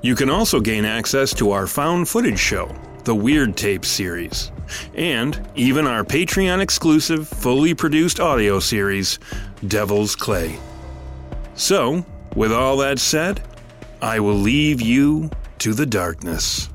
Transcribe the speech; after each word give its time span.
You 0.00 0.14
can 0.14 0.30
also 0.30 0.60
gain 0.60 0.84
access 0.84 1.34
to 1.34 1.50
our 1.50 1.66
found 1.66 2.08
footage 2.08 2.38
show, 2.38 2.72
the 3.02 3.14
Weird 3.14 3.56
Tape 3.56 3.84
series, 3.84 4.52
and 4.94 5.44
even 5.56 5.88
our 5.88 6.04
Patreon 6.04 6.60
exclusive, 6.60 7.26
fully 7.26 7.74
produced 7.74 8.20
audio 8.20 8.60
series, 8.60 9.18
Devil's 9.66 10.14
Clay. 10.14 10.56
So, 11.54 12.06
with 12.36 12.52
all 12.52 12.76
that 12.76 13.00
said, 13.00 13.42
I 14.00 14.20
will 14.20 14.36
leave 14.36 14.80
you 14.80 15.30
to 15.58 15.74
the 15.74 15.86
darkness. 15.86 16.68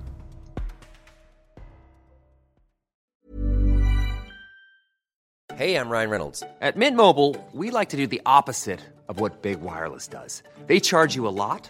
Hey, 5.56 5.76
I'm 5.76 5.88
Ryan 5.88 6.10
Reynolds. 6.10 6.44
At 6.60 6.76
Mint 6.76 6.98
Mobile, 6.98 7.38
we 7.54 7.72
like 7.72 7.88
to 7.90 7.98
do 7.98 8.06
the 8.06 8.22
opposite 8.26 8.82
of 9.08 9.22
what 9.22 9.42
Big 9.42 9.62
Wireless 9.62 10.08
does. 10.08 10.44
They 10.68 10.82
charge 10.82 11.16
you 11.16 11.26
a 11.28 11.30
lot, 11.30 11.70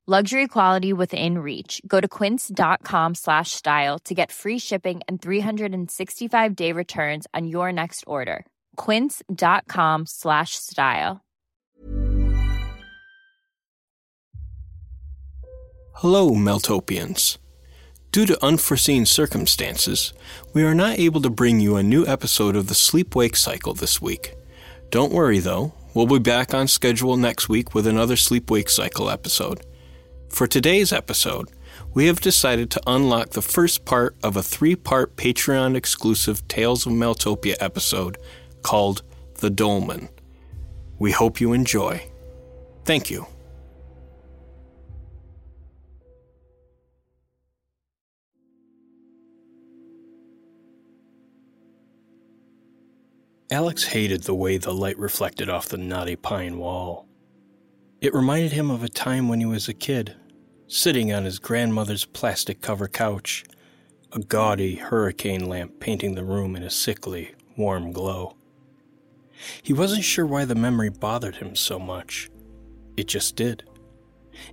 Luxury 0.11 0.45
quality 0.49 0.91
within 0.91 1.37
reach. 1.37 1.81
Go 1.87 2.01
to 2.01 2.07
quince.com 2.09 3.15
slash 3.15 3.51
style 3.51 3.97
to 3.99 4.13
get 4.13 4.29
free 4.29 4.59
shipping 4.59 4.99
and 5.07 5.21
365 5.21 6.53
day 6.53 6.73
returns 6.73 7.27
on 7.33 7.47
your 7.47 7.71
next 7.71 8.03
order. 8.05 8.45
Quince.com 8.75 10.05
slash 10.05 10.55
style. 10.55 11.21
Hello, 15.93 16.31
Maeltopians. 16.31 17.37
Due 18.11 18.25
to 18.25 18.45
unforeseen 18.45 19.05
circumstances, 19.05 20.13
we 20.53 20.65
are 20.65 20.75
not 20.75 20.99
able 20.99 21.21
to 21.21 21.29
bring 21.29 21.61
you 21.61 21.77
a 21.77 21.83
new 21.83 22.05
episode 22.05 22.57
of 22.57 22.67
the 22.67 22.75
Sleep 22.75 23.15
Wake 23.15 23.37
Cycle 23.37 23.75
this 23.75 24.01
week. 24.01 24.35
Don't 24.89 25.13
worry 25.13 25.39
though, 25.39 25.71
we'll 25.93 26.05
be 26.05 26.19
back 26.19 26.53
on 26.53 26.67
schedule 26.67 27.15
next 27.15 27.47
week 27.47 27.73
with 27.73 27.87
another 27.87 28.17
Sleep 28.17 28.51
Wake 28.51 28.69
Cycle 28.69 29.09
episode. 29.09 29.61
For 30.31 30.47
today's 30.47 30.93
episode, 30.93 31.49
we 31.93 32.07
have 32.07 32.21
decided 32.21 32.71
to 32.71 32.81
unlock 32.87 33.31
the 33.31 33.41
first 33.41 33.83
part 33.83 34.15
of 34.23 34.37
a 34.37 34.41
three 34.41 34.75
part 34.77 35.17
Patreon 35.17 35.75
exclusive 35.75 36.47
Tales 36.47 36.87
of 36.87 36.93
Maeltopia 36.93 37.55
episode 37.59 38.17
called 38.63 39.03
The 39.35 39.49
Dolmen. 39.49 40.07
We 40.97 41.11
hope 41.11 41.41
you 41.41 41.51
enjoy. 41.51 42.09
Thank 42.85 43.11
you. 43.11 43.27
Alex 53.51 53.83
hated 53.83 54.23
the 54.23 54.33
way 54.33 54.57
the 54.57 54.73
light 54.73 54.97
reflected 54.97 55.49
off 55.49 55.67
the 55.67 55.77
knotty 55.77 56.15
pine 56.15 56.57
wall. 56.57 57.05
It 57.99 58.15
reminded 58.15 58.53
him 58.53 58.71
of 58.71 58.81
a 58.81 58.89
time 58.89 59.27
when 59.27 59.41
he 59.41 59.45
was 59.45 59.67
a 59.67 59.73
kid 59.73 60.15
sitting 60.71 61.11
on 61.11 61.25
his 61.25 61.37
grandmother's 61.37 62.05
plastic 62.05 62.61
cover 62.61 62.87
couch, 62.87 63.43
a 64.13 64.19
gaudy 64.19 64.75
hurricane 64.75 65.45
lamp 65.45 65.81
painting 65.81 66.15
the 66.15 66.23
room 66.23 66.55
in 66.55 66.63
a 66.63 66.69
sickly, 66.69 67.35
warm 67.57 67.91
glow. 67.91 68.37
He 69.61 69.73
wasn't 69.73 70.05
sure 70.05 70.25
why 70.25 70.45
the 70.45 70.55
memory 70.55 70.87
bothered 70.87 71.35
him 71.35 71.57
so 71.57 71.77
much. 71.77 72.29
It 72.95 73.07
just 73.07 73.35
did. 73.35 73.63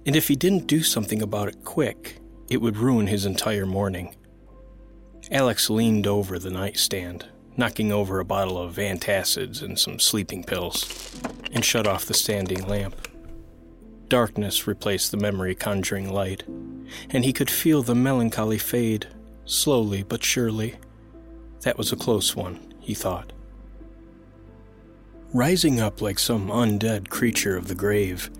And 0.04 0.16
if 0.16 0.26
he 0.26 0.34
didn't 0.34 0.66
do 0.66 0.82
something 0.82 1.22
about 1.22 1.48
it 1.48 1.62
quick, 1.64 2.18
it 2.50 2.60
would 2.60 2.78
ruin 2.78 3.06
his 3.06 3.24
entire 3.24 3.66
morning. 3.66 4.16
Alex 5.30 5.70
leaned 5.70 6.08
over 6.08 6.36
the 6.36 6.50
nightstand, 6.50 7.26
knocking 7.56 7.92
over 7.92 8.18
a 8.18 8.24
bottle 8.24 8.58
of 8.60 8.74
antacids 8.74 9.62
and 9.62 9.78
some 9.78 10.00
sleeping 10.00 10.42
pills, 10.42 11.20
and 11.52 11.64
shut 11.64 11.86
off 11.86 12.06
the 12.06 12.14
standing 12.14 12.66
lamp. 12.66 13.07
Darkness 14.08 14.66
replaced 14.66 15.10
the 15.10 15.18
memory 15.18 15.54
conjuring 15.54 16.10
light, 16.10 16.44
and 17.10 17.24
he 17.24 17.32
could 17.32 17.50
feel 17.50 17.82
the 17.82 17.94
melancholy 17.94 18.58
fade, 18.58 19.06
slowly 19.44 20.02
but 20.02 20.24
surely. 20.24 20.76
That 21.62 21.76
was 21.76 21.92
a 21.92 21.96
close 21.96 22.34
one, 22.34 22.58
he 22.80 22.94
thought. 22.94 23.32
Rising 25.34 25.78
up 25.78 26.00
like 26.00 26.18
some 26.18 26.48
undead 26.48 27.10
creature 27.10 27.56
of 27.56 27.68
the 27.68 27.74
grave, 27.74 28.30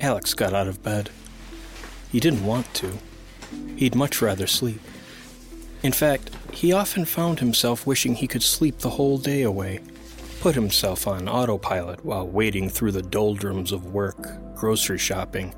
Alex 0.00 0.32
got 0.32 0.54
out 0.54 0.66
of 0.66 0.82
bed. 0.82 1.10
He 2.10 2.18
didn't 2.18 2.46
want 2.46 2.72
to. 2.74 2.98
He'd 3.76 3.94
much 3.94 4.22
rather 4.22 4.46
sleep. 4.46 4.80
In 5.82 5.92
fact, 5.92 6.30
he 6.52 6.72
often 6.72 7.04
found 7.04 7.40
himself 7.40 7.86
wishing 7.86 8.14
he 8.14 8.26
could 8.28 8.42
sleep 8.42 8.78
the 8.78 8.90
whole 8.90 9.18
day 9.18 9.42
away, 9.42 9.80
put 10.42 10.56
himself 10.56 11.06
on 11.06 11.28
autopilot 11.28 12.04
while 12.04 12.26
wading 12.26 12.68
through 12.68 12.90
the 12.90 13.00
doldrums 13.00 13.70
of 13.70 13.92
work, 13.92 14.28
grocery 14.56 14.98
shopping, 14.98 15.54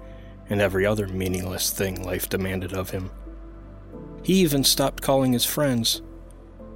and 0.51 0.61
every 0.61 0.85
other 0.85 1.09
meaningless 1.09 1.71
thing 1.71 2.05
life 2.05 2.29
demanded 2.29 2.75
of 2.75 2.91
him. 2.91 3.11
He 4.23 4.35
even 4.35 4.63
stopped 4.63 5.03
calling 5.03 5.33
his 5.33 5.47
friends. 5.47 6.03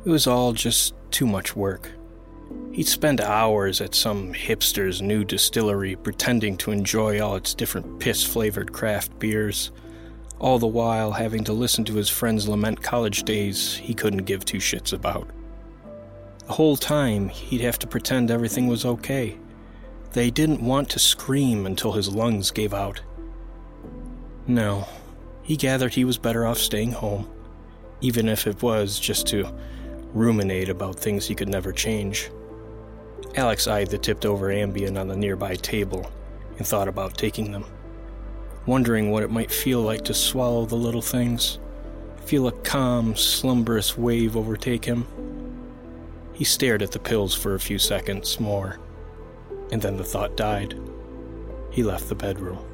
It 0.06 0.08
was 0.08 0.26
all 0.26 0.54
just 0.54 0.94
too 1.10 1.26
much 1.26 1.54
work. 1.54 1.90
He'd 2.72 2.88
spend 2.88 3.20
hours 3.20 3.82
at 3.82 3.94
some 3.94 4.32
hipster's 4.32 5.02
new 5.02 5.22
distillery 5.22 5.94
pretending 5.94 6.56
to 6.58 6.70
enjoy 6.70 7.20
all 7.20 7.36
its 7.36 7.52
different 7.52 8.00
piss 8.00 8.24
flavored 8.24 8.72
craft 8.72 9.18
beers, 9.18 9.70
all 10.38 10.58
the 10.58 10.66
while 10.66 11.12
having 11.12 11.44
to 11.44 11.52
listen 11.52 11.84
to 11.84 11.96
his 11.96 12.08
friends 12.08 12.48
lament 12.48 12.82
college 12.82 13.24
days 13.24 13.76
he 13.76 13.92
couldn't 13.92 14.24
give 14.24 14.46
two 14.46 14.56
shits 14.56 14.94
about. 14.94 15.28
The 16.48 16.54
whole 16.54 16.78
time, 16.78 17.28
he'd 17.28 17.60
have 17.60 17.78
to 17.80 17.86
pretend 17.86 18.30
everything 18.30 18.68
was 18.68 18.86
okay. 18.86 19.36
They 20.12 20.30
didn't 20.30 20.62
want 20.62 20.88
to 20.90 20.98
scream 20.98 21.66
until 21.66 21.92
his 21.92 22.08
lungs 22.08 22.50
gave 22.50 22.72
out. 22.72 23.02
No, 24.46 24.88
he 25.42 25.58
gathered 25.58 25.92
he 25.92 26.06
was 26.06 26.16
better 26.16 26.46
off 26.46 26.56
staying 26.56 26.92
home, 26.92 27.30
even 28.00 28.30
if 28.30 28.46
it 28.46 28.62
was 28.62 28.98
just 28.98 29.26
to 29.26 29.54
ruminate 30.14 30.70
about 30.70 30.98
things 30.98 31.26
he 31.26 31.34
could 31.34 31.50
never 31.50 31.70
change. 31.70 32.30
Alex 33.34 33.68
eyed 33.68 33.88
the 33.88 33.98
tipped 33.98 34.24
over 34.24 34.48
Ambien 34.48 34.98
on 34.98 35.08
the 35.08 35.16
nearby 35.16 35.54
table 35.54 36.10
and 36.56 36.66
thought 36.66 36.88
about 36.88 37.18
taking 37.18 37.52
them, 37.52 37.66
wondering 38.64 39.10
what 39.10 39.22
it 39.22 39.30
might 39.30 39.52
feel 39.52 39.82
like 39.82 40.02
to 40.06 40.14
swallow 40.14 40.64
the 40.64 40.76
little 40.76 41.02
things, 41.02 41.58
feel 42.24 42.48
a 42.48 42.52
calm, 42.52 43.14
slumberous 43.14 43.98
wave 43.98 44.34
overtake 44.34 44.86
him. 44.86 45.06
He 46.38 46.44
stared 46.44 46.82
at 46.82 46.92
the 46.92 47.00
pills 47.00 47.34
for 47.34 47.56
a 47.56 47.60
few 47.60 47.80
seconds 47.80 48.38
more, 48.38 48.78
and 49.72 49.82
then 49.82 49.96
the 49.96 50.04
thought 50.04 50.36
died. 50.36 50.78
He 51.72 51.82
left 51.82 52.08
the 52.08 52.14
bedroom. 52.14 52.64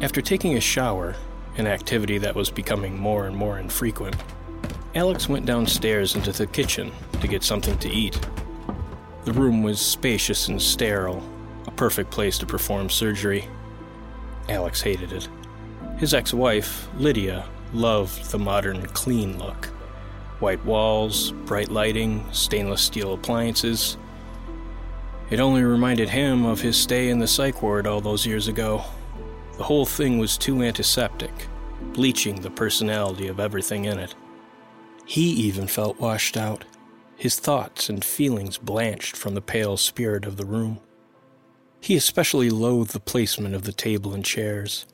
After 0.00 0.22
taking 0.22 0.56
a 0.56 0.60
shower, 0.60 1.16
an 1.56 1.66
activity 1.66 2.18
that 2.18 2.36
was 2.36 2.50
becoming 2.50 2.98
more 2.98 3.26
and 3.26 3.34
more 3.34 3.58
infrequent, 3.58 4.14
Alex 4.94 5.28
went 5.28 5.44
downstairs 5.44 6.14
into 6.14 6.30
the 6.30 6.46
kitchen 6.46 6.92
to 7.20 7.26
get 7.26 7.42
something 7.42 7.76
to 7.78 7.90
eat. 7.90 8.18
The 9.24 9.32
room 9.32 9.64
was 9.64 9.80
spacious 9.80 10.46
and 10.46 10.62
sterile, 10.62 11.22
a 11.66 11.72
perfect 11.72 12.12
place 12.12 12.38
to 12.38 12.46
perform 12.46 12.90
surgery. 12.90 13.48
Alex 14.48 14.80
hated 14.80 15.12
it. 15.12 15.28
His 15.98 16.14
ex 16.14 16.32
wife, 16.32 16.88
Lydia, 16.96 17.44
loved 17.72 18.30
the 18.30 18.38
modern, 18.38 18.86
clean 18.86 19.38
look 19.38 19.68
white 20.38 20.64
walls, 20.64 21.32
bright 21.32 21.68
lighting, 21.68 22.24
stainless 22.32 22.80
steel 22.80 23.14
appliances. 23.14 23.96
It 25.30 25.40
only 25.40 25.64
reminded 25.64 26.08
him 26.10 26.44
of 26.44 26.60
his 26.60 26.76
stay 26.76 27.08
in 27.08 27.18
the 27.18 27.26
psych 27.26 27.60
ward 27.60 27.88
all 27.88 28.00
those 28.00 28.24
years 28.24 28.46
ago. 28.46 28.84
The 29.58 29.64
whole 29.64 29.86
thing 29.86 30.18
was 30.18 30.38
too 30.38 30.62
antiseptic, 30.62 31.32
bleaching 31.92 32.40
the 32.40 32.50
personality 32.50 33.26
of 33.26 33.40
everything 33.40 33.86
in 33.86 33.98
it. 33.98 34.14
He 35.04 35.30
even 35.30 35.66
felt 35.66 35.98
washed 35.98 36.36
out, 36.36 36.64
his 37.16 37.40
thoughts 37.40 37.88
and 37.88 38.04
feelings 38.04 38.56
blanched 38.56 39.16
from 39.16 39.34
the 39.34 39.42
pale 39.42 39.76
spirit 39.76 40.24
of 40.24 40.36
the 40.36 40.46
room. 40.46 40.78
He 41.80 41.96
especially 41.96 42.50
loathed 42.50 42.92
the 42.92 43.00
placement 43.00 43.56
of 43.56 43.64
the 43.64 43.72
table 43.72 44.14
and 44.14 44.24
chairs, 44.24 44.86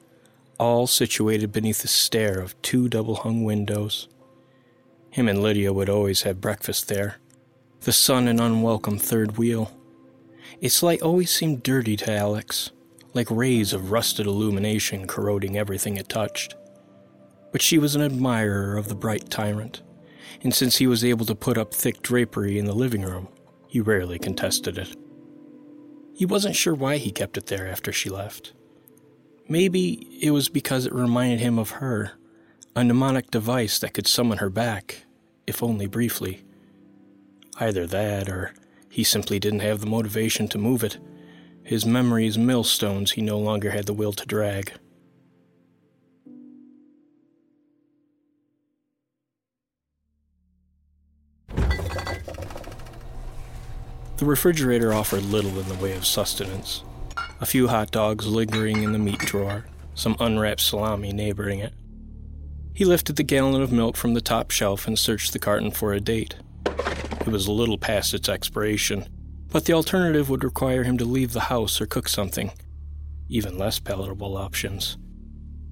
all 0.58 0.87
situated 0.87 1.52
beneath 1.52 1.82
the 1.82 1.88
stare 1.88 2.40
of 2.40 2.61
two 2.62 2.88
double 2.88 3.16
hung 3.16 3.44
windows. 3.44 4.08
Him 5.11 5.28
and 5.28 5.43
Lydia 5.43 5.75
would 5.75 5.90
always 5.90 6.22
have 6.22 6.40
breakfast 6.40 6.88
there, 6.88 7.16
the 7.83 7.92
sun 7.92 8.28
an 8.28 8.40
unwelcome 8.40 8.99
third 8.99 9.37
wheel. 9.37 9.71
Its 10.62 10.83
light 10.83 11.02
always 11.02 11.30
seemed 11.30 11.62
dirty 11.62 11.99
to 11.99 12.11
Alex, 12.11 12.71
like 13.14 13.30
rays 13.30 13.73
of 13.73 13.92
rusted 13.92 14.26
illumination 14.26 15.06
corroding 15.06 15.56
everything 15.56 15.97
it 15.97 16.09
touched. 16.09 16.54
But 17.52 17.62
she 17.62 17.78
was 17.78 17.94
an 17.94 18.02
admirer 18.02 18.76
of 18.76 18.88
the 18.88 18.97
bright 18.97 19.30
tyrant, 19.30 19.83
and 20.42 20.52
since 20.52 20.76
he 20.76 20.88
was 20.88 21.04
able 21.04 21.25
to 21.26 21.35
put 21.35 21.56
up 21.56 21.73
thick 21.73 22.02
drapery 22.02 22.59
in 22.59 22.66
the 22.66 22.75
living 22.75 23.02
room, 23.02 23.28
he 23.68 23.80
rarely 23.80 24.18
contested 24.18 24.76
it. 24.76 24.97
He 26.14 26.26
wasn't 26.26 26.56
sure 26.56 26.75
why 26.75 26.97
he 26.97 27.12
kept 27.12 27.38
it 27.38 27.47
there 27.47 27.68
after 27.68 27.92
she 27.92 28.11
left. 28.11 28.52
Maybe 29.49 30.18
it 30.21 30.33
was 30.33 30.49
because 30.49 30.87
it 30.87 30.94
reminded 30.94 31.40
him 31.40 31.59
of 31.59 31.71
her, 31.71 32.12
a 32.75 32.83
mnemonic 32.83 33.30
device 33.30 33.78
that 33.78 33.94
could 33.94 34.06
summon 34.06 34.38
her 34.38 34.50
back, 34.50 35.04
if 35.47 35.62
only 35.62 35.87
briefly. 35.87 36.44
Either 37.59 37.87
that, 37.87 38.28
or 38.28 38.52
he 38.88 39.04
simply 39.04 39.38
didn't 39.38 39.61
have 39.61 39.80
the 39.80 39.87
motivation 39.87 40.49
to 40.49 40.59
move 40.59 40.83
it 40.83 40.99
his 41.64 41.87
memories 41.87 42.37
millstones 42.37 43.12
he 43.12 43.23
no 43.23 43.38
longer 43.38 43.71
had 43.71 43.87
the 43.87 43.92
will 43.92 44.12
to 44.12 44.26
drag. 44.26 44.73
The 54.16 54.26
refrigerator 54.26 54.92
offered 54.92 55.25
little 55.25 55.59
in 55.59 55.68
the 55.68 55.75
way 55.75 55.97
of 55.97 56.06
sustenance. 56.06 56.85
A 57.40 57.47
few 57.47 57.68
hot 57.68 57.90
dogs 57.90 58.26
lingering 58.26 58.83
in 58.83 58.92
the 58.92 58.99
meat 58.99 59.18
drawer, 59.18 59.64
some 59.94 60.16
unwrapped 60.21 60.61
salami 60.61 61.12
neighboring 61.12 61.59
it. 61.59 61.73
He 62.75 62.85
lifted 62.85 63.16
the 63.16 63.23
gallon 63.23 63.62
of 63.62 63.73
milk 63.73 63.97
from 63.97 64.14
the 64.14 64.21
top 64.21 64.50
shelf 64.50 64.87
and 64.87 64.99
searched 64.99 65.33
the 65.33 65.38
carton 65.38 65.71
for 65.71 65.92
a 65.92 66.00
date. 66.00 66.37
It 66.66 67.28
was 67.28 67.47
a 67.47 67.52
little 67.52 67.78
past 67.78 68.14
its 68.14 68.28
expiration, 68.28 69.09
but 69.54 69.66
the 69.66 69.73
alternative 69.73 70.28
would 70.28 70.42
require 70.42 70.82
him 70.82 70.99
to 70.99 71.04
leave 71.04 71.32
the 71.32 71.42
house 71.42 71.80
or 71.80 71.87
cook 71.87 72.08
something. 72.08 72.50
Even 73.28 73.56
less 73.56 73.78
palatable 73.78 74.37
options. 74.37 74.99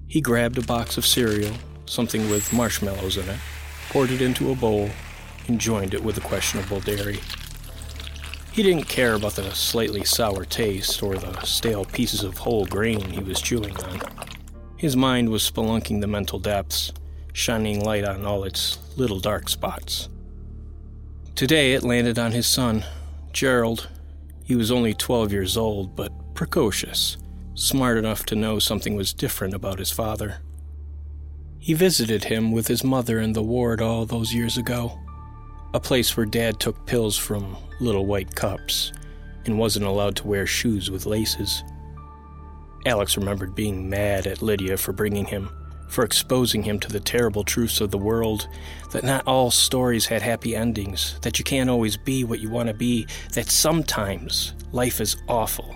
He 0.07 0.21
grabbed 0.21 0.57
a 0.57 0.61
box 0.61 0.97
of 0.97 1.05
cereal, 1.05 1.53
something 1.85 2.29
with 2.29 2.53
marshmallows 2.53 3.17
in 3.17 3.27
it, 3.27 3.39
poured 3.89 4.09
it 4.09 4.21
into 4.21 4.51
a 4.51 4.55
bowl, 4.55 4.89
and 5.49 5.59
joined 5.59 5.93
it 5.93 6.01
with 6.01 6.17
a 6.17 6.21
questionable 6.21 6.79
dairy. 6.79 7.19
He 8.53 8.63
didn't 8.63 8.87
care 8.87 9.15
about 9.15 9.33
the 9.33 9.53
slightly 9.53 10.05
sour 10.05 10.45
taste 10.45 11.03
or 11.03 11.15
the 11.15 11.41
stale 11.41 11.83
pieces 11.83 12.23
of 12.23 12.37
whole 12.37 12.65
grain 12.65 13.01
he 13.01 13.19
was 13.19 13.41
chewing 13.41 13.75
on. 13.83 13.99
His 14.77 14.95
mind 14.95 15.27
was 15.27 15.51
spelunking 15.51 15.99
the 15.99 16.07
mental 16.07 16.39
depths, 16.39 16.93
shining 17.33 17.83
light 17.83 18.05
on 18.05 18.25
all 18.25 18.45
its 18.45 18.79
little 18.95 19.19
dark 19.19 19.49
spots. 19.49 20.07
Today 21.35 21.73
it 21.73 21.83
landed 21.83 22.17
on 22.17 22.31
his 22.31 22.47
son, 22.47 22.85
Gerald, 23.33 23.89
He 24.43 24.55
was 24.55 24.71
only 24.71 24.93
12 24.93 25.31
years 25.31 25.57
old, 25.57 25.95
but 25.95 26.11
precocious, 26.35 27.17
smart 27.55 27.97
enough 27.97 28.25
to 28.27 28.35
know 28.35 28.59
something 28.59 28.95
was 28.95 29.13
different 29.13 29.53
about 29.55 29.79
his 29.79 29.89
father. 29.89 30.37
He 31.57 31.73
visited 31.73 32.25
him 32.25 32.51
with 32.51 32.67
his 32.67 32.83
mother 32.83 33.19
in 33.19 33.33
the 33.33 33.41
ward 33.41 33.81
all 33.81 34.05
those 34.05 34.33
years 34.33 34.57
ago, 34.57 34.99
a 35.73 35.79
place 35.79 36.15
where 36.15 36.25
Dad 36.25 36.59
took 36.59 36.85
pills 36.85 37.17
from 37.17 37.57
little 37.79 38.05
white 38.05 38.35
cups 38.35 38.91
and 39.45 39.57
wasn't 39.57 39.85
allowed 39.85 40.15
to 40.17 40.27
wear 40.27 40.45
shoes 40.45 40.91
with 40.91 41.05
laces. 41.05 41.63
Alex 42.85 43.17
remembered 43.17 43.55
being 43.55 43.89
mad 43.89 44.27
at 44.27 44.41
Lydia 44.41 44.77
for 44.77 44.91
bringing 44.91 45.25
him, 45.25 45.49
for 45.93 46.03
exposing 46.03 46.63
him 46.63 46.79
to 46.79 46.89
the 46.89 46.99
terrible 46.99 47.43
truths 47.43 47.79
of 47.79 47.91
the 47.91 47.97
world 47.97 48.47
that 48.91 49.03
not 49.03 49.27
all 49.27 49.51
stories 49.51 50.07
had 50.07 50.23
happy 50.23 50.55
endings, 50.55 51.19
that 51.21 51.37
you 51.37 51.45
can't 51.45 51.69
always 51.69 51.95
be 51.95 52.23
what 52.23 52.39
you 52.39 52.49
want 52.49 52.67
to 52.67 52.73
be, 52.73 53.05
that 53.33 53.49
sometimes 53.49 54.55
life 54.71 54.99
is 54.99 55.15
awful 55.27 55.75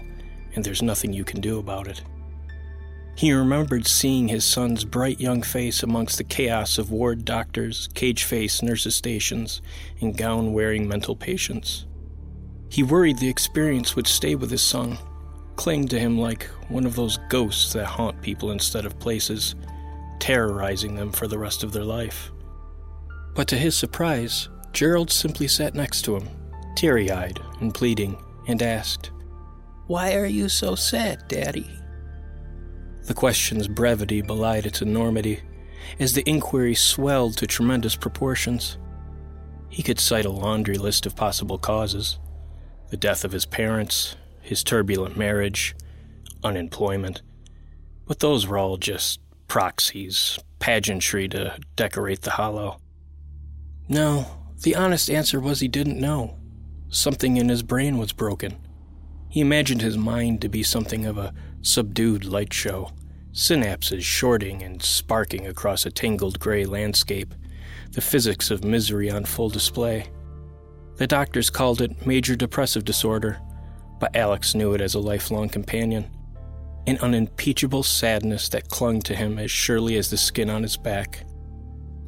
and 0.55 0.65
there's 0.65 0.81
nothing 0.81 1.13
you 1.13 1.23
can 1.23 1.39
do 1.39 1.59
about 1.59 1.87
it. 1.87 2.01
He 3.15 3.31
remembered 3.31 3.85
seeing 3.85 4.27
his 4.27 4.43
son's 4.43 4.83
bright 4.83 5.19
young 5.19 5.43
face 5.43 5.83
amongst 5.83 6.17
the 6.17 6.23
chaos 6.23 6.79
of 6.79 6.91
ward 6.91 7.23
doctors, 7.23 7.87
cage 7.93 8.23
faced 8.23 8.63
nurses' 8.63 8.95
stations, 8.95 9.61
and 10.01 10.17
gown 10.17 10.51
wearing 10.51 10.87
mental 10.87 11.15
patients. 11.15 11.85
He 12.69 12.81
worried 12.81 13.19
the 13.19 13.29
experience 13.29 13.95
would 13.95 14.07
stay 14.07 14.33
with 14.35 14.49
his 14.49 14.63
son, 14.63 14.97
cling 15.55 15.87
to 15.89 15.99
him 15.99 16.19
like 16.19 16.43
one 16.69 16.85
of 16.85 16.95
those 16.95 17.19
ghosts 17.29 17.73
that 17.73 17.85
haunt 17.85 18.21
people 18.21 18.51
instead 18.51 18.85
of 18.85 18.99
places, 18.99 19.55
terrorizing 20.19 20.95
them 20.95 21.11
for 21.11 21.27
the 21.27 21.39
rest 21.39 21.63
of 21.63 21.71
their 21.71 21.83
life. 21.83 22.31
But 23.35 23.47
to 23.49 23.57
his 23.57 23.77
surprise, 23.77 24.49
Gerald 24.73 25.11
simply 25.11 25.47
sat 25.47 25.75
next 25.75 26.03
to 26.03 26.15
him, 26.15 26.29
teary 26.75 27.11
eyed 27.11 27.39
and 27.59 27.73
pleading, 27.73 28.17
and 28.47 28.61
asked, 28.61 29.11
Why 29.87 30.15
are 30.15 30.25
you 30.25 30.49
so 30.49 30.75
sad, 30.75 31.27
Daddy? 31.27 31.69
The 33.05 33.13
question's 33.13 33.67
brevity 33.67 34.21
belied 34.21 34.65
its 34.65 34.81
enormity, 34.81 35.41
as 35.99 36.13
the 36.13 36.27
inquiry 36.29 36.75
swelled 36.75 37.37
to 37.37 37.47
tremendous 37.47 37.95
proportions. 37.95 38.77
He 39.69 39.83
could 39.83 39.99
cite 39.99 40.25
a 40.25 40.29
laundry 40.29 40.77
list 40.77 41.05
of 41.05 41.15
possible 41.15 41.57
causes 41.57 42.19
the 42.89 42.97
death 42.97 43.25
of 43.25 43.33
his 43.33 43.45
parents, 43.45 44.15
his 44.41 44.63
turbulent 44.63 45.17
marriage, 45.17 45.75
unemployment. 46.43 47.21
But 48.05 48.19
those 48.19 48.47
were 48.47 48.57
all 48.57 48.77
just 48.77 49.19
proxies, 49.47 50.39
pageantry 50.59 51.27
to 51.29 51.57
decorate 51.75 52.21
the 52.21 52.31
hollow. 52.31 52.79
No, 53.87 54.25
the 54.61 54.75
honest 54.75 55.09
answer 55.09 55.39
was 55.39 55.59
he 55.59 55.67
didn't 55.67 55.99
know. 55.99 56.37
Something 56.89 57.37
in 57.37 57.49
his 57.49 57.63
brain 57.63 57.97
was 57.97 58.11
broken. 58.11 58.57
He 59.29 59.41
imagined 59.41 59.81
his 59.81 59.97
mind 59.97 60.41
to 60.41 60.49
be 60.49 60.63
something 60.63 61.05
of 61.05 61.17
a 61.17 61.33
subdued 61.61 62.25
light 62.25 62.53
show, 62.53 62.91
synapses 63.31 64.01
shorting 64.01 64.63
and 64.63 64.81
sparking 64.81 65.47
across 65.47 65.85
a 65.85 65.91
tangled 65.91 66.39
gray 66.39 66.65
landscape, 66.65 67.33
the 67.91 68.01
physics 68.01 68.51
of 68.51 68.63
misery 68.63 69.09
on 69.09 69.25
full 69.25 69.49
display. 69.49 70.07
The 70.95 71.07
doctors 71.07 71.49
called 71.49 71.81
it 71.81 72.05
major 72.07 72.35
depressive 72.35 72.83
disorder, 72.83 73.39
but 73.99 74.15
Alex 74.15 74.55
knew 74.55 74.73
it 74.73 74.81
as 74.81 74.95
a 74.95 74.99
lifelong 74.99 75.49
companion. 75.49 76.09
An 76.87 76.97
unimpeachable 76.99 77.83
sadness 77.83 78.47
that 78.49 78.69
clung 78.69 79.01
to 79.01 79.13
him 79.15 79.37
as 79.37 79.51
surely 79.51 79.97
as 79.97 80.09
the 80.09 80.15
skin 80.15 80.49
on 80.49 80.63
his 80.63 80.77
back. 80.77 81.25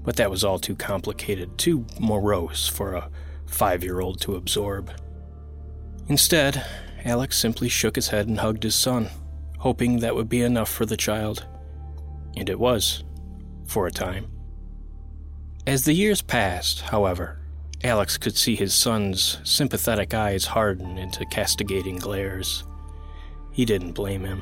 But 0.04 0.16
that 0.16 0.32
was 0.32 0.46
all 0.46 0.58
too 0.58 0.78
complicated, 0.78 1.58
too 1.58 1.86
morose 2.00 2.68
for 2.70 2.94
a 2.94 3.10
five 3.46 3.84
year 3.84 4.00
old 4.00 4.22
to 4.22 4.36
absorb. 4.36 4.90
Instead, 6.08 6.66
Alex 7.04 7.38
simply 7.38 7.68
shook 7.68 7.96
his 7.96 8.08
head 8.08 8.30
and 8.30 8.40
hugged 8.40 8.64
his 8.64 8.74
son, 8.74 9.10
hoping 9.58 10.00
that 10.00 10.16
would 10.16 10.30
be 10.30 10.42
enough 10.42 10.70
for 10.70 10.86
the 10.86 10.98
child. 10.98 11.46
And 12.38 12.50
it 12.50 12.58
was, 12.58 13.04
for 13.66 13.86
a 13.86 13.92
time. 13.92 14.28
As 15.68 15.84
the 15.84 15.94
years 15.94 16.22
passed, 16.22 16.80
however, 16.80 17.42
Alex 17.84 18.18
could 18.18 18.38
see 18.38 18.56
his 18.56 18.74
son's 18.74 19.40
sympathetic 19.44 20.14
eyes 20.14 20.46
harden 20.46 20.98
into 20.98 21.26
castigating 21.26 21.98
glares. 21.98 22.64
He 23.52 23.66
didn't 23.66 23.92
blame 23.92 24.24
him. 24.24 24.42